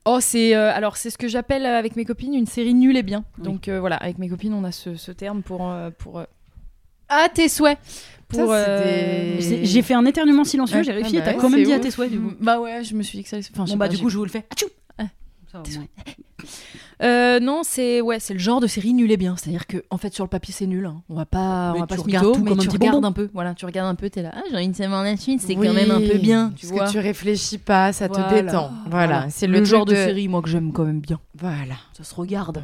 Oh, 0.08 0.20
c'est 0.22 0.56
euh, 0.56 0.72
alors 0.74 0.96
c'est 0.98 1.10
ce 1.10 1.18
que 1.18 1.28
j'appelle 1.28 1.66
euh, 1.66 1.78
avec 1.78 1.96
mes 1.96 2.06
copines 2.06 2.34
une 2.34 2.46
série 2.48 2.74
nulle 2.74 2.96
et 2.98 3.04
bien. 3.04 3.26
Oui. 3.38 3.44
Donc 3.44 3.68
euh, 3.68 3.80
voilà, 3.80 3.98
avec 3.98 4.18
mes 4.20 4.30
copines, 4.30 4.54
on 4.54 4.64
a 4.64 4.72
ce, 4.72 4.96
ce 4.96 5.12
terme 5.12 5.42
pour 5.44 5.70
euh, 5.70 5.90
pour 5.98 6.24
à 7.10 7.30
tes 7.30 7.50
souhaits. 7.50 7.78
Pour 8.28 8.52
des- 8.52 9.64
J'ai 9.66 9.82
fait 9.82 9.94
un 9.94 10.06
éternuement 10.06 10.44
silencieux, 10.44 10.84
j'ai 10.84 10.92
réussi 10.92 11.16
Ah 11.16 11.20
et 11.20 11.24
t'as 11.24 11.34
bah 11.34 11.38
quand 11.40 11.50
même 11.50 11.64
dit 11.64 11.72
à 11.74 11.80
tes 11.80 11.92
souhaits 11.92 12.12
du 12.12 12.20
coup. 12.20 12.34
Bah 12.42 12.60
ouais, 12.60 12.84
je 12.84 12.94
me 12.96 13.04
suis 13.04 13.18
dit 13.18 13.24
que 13.24 13.30
ça. 13.30 13.38
Enfin, 13.38 13.64
Bon, 13.66 13.78
bah, 13.78 13.88
pas, 13.88 13.94
du 13.94 14.02
coup, 14.02 14.10
je 14.10 14.18
vous 14.18 14.26
le 14.26 14.30
fais. 14.30 14.46
Ah. 14.98 15.04
Ça, 15.52 15.62
Tes 15.64 15.78
ouais. 15.78 15.88
Euh, 17.04 17.40
non, 17.40 17.62
c'est 17.64 18.02
ouais, 18.02 18.20
c'est 18.20 18.34
le 18.34 18.40
genre 18.40 18.60
de 18.60 18.68
série 18.68 18.94
nul 18.94 19.12
et 19.12 19.18
bien. 19.18 19.36
C'est-à-dire 19.38 19.68
que 19.68 19.84
en 19.92 19.98
fait 19.98 20.14
sur 20.14 20.24
le 20.24 20.30
papier 20.30 20.54
c'est 20.54 20.66
nul. 20.66 20.86
hein. 20.86 21.02
On 21.10 21.16
va 21.16 21.26
pas, 21.26 21.72
Mais 21.74 21.78
on 21.78 21.82
va 21.82 21.88
pas 21.88 21.98
se 21.98 22.06
mytho, 22.06 22.32
tout 22.34 22.42
mais 22.44 22.50
comme 22.52 22.60
un 22.60 22.64
tu 22.64 22.68
petit 22.70 22.78
regardes 22.78 22.96
bonbon. 22.96 23.08
un 23.08 23.12
peu. 23.12 23.30
Voilà, 23.34 23.54
tu 23.54 23.66
regardes 23.66 23.90
un 23.90 23.96
peu, 23.96 24.10
t'es 24.10 24.22
là. 24.24 24.32
Ah, 24.36 24.42
j'ai 24.52 24.68
de 24.68 24.76
savoir 24.76 25.04
la 25.04 25.16
suite. 25.18 25.42
C'est 25.42 25.56
Oui, 25.56 25.68
quand 25.68 25.74
même 25.74 25.92
un 25.92 26.02
peu 26.02 26.18
bien, 26.18 26.52
tu 26.56 26.66
parce 26.66 26.74
vois. 26.78 26.86
que 26.88 26.92
tu 26.92 27.00
réfléchis 27.00 27.58
pas, 27.60 27.94
ça 27.94 28.10
te 28.10 28.30
détend. 28.34 28.72
Voilà, 28.90 29.28
c'est 29.30 29.46
le, 29.48 29.60
le 29.60 29.66
genre 29.66 29.86
de 29.86 29.94
truc 29.94 30.06
série 30.06 30.28
moi 30.28 30.42
que 30.42 30.50
j'aime 30.50 30.72
quand 30.72 30.86
même 30.86 31.00
bien. 31.02 31.20
Voilà. 31.38 31.76
Ça 31.94 32.04
se 32.04 32.16
regarde. 32.16 32.64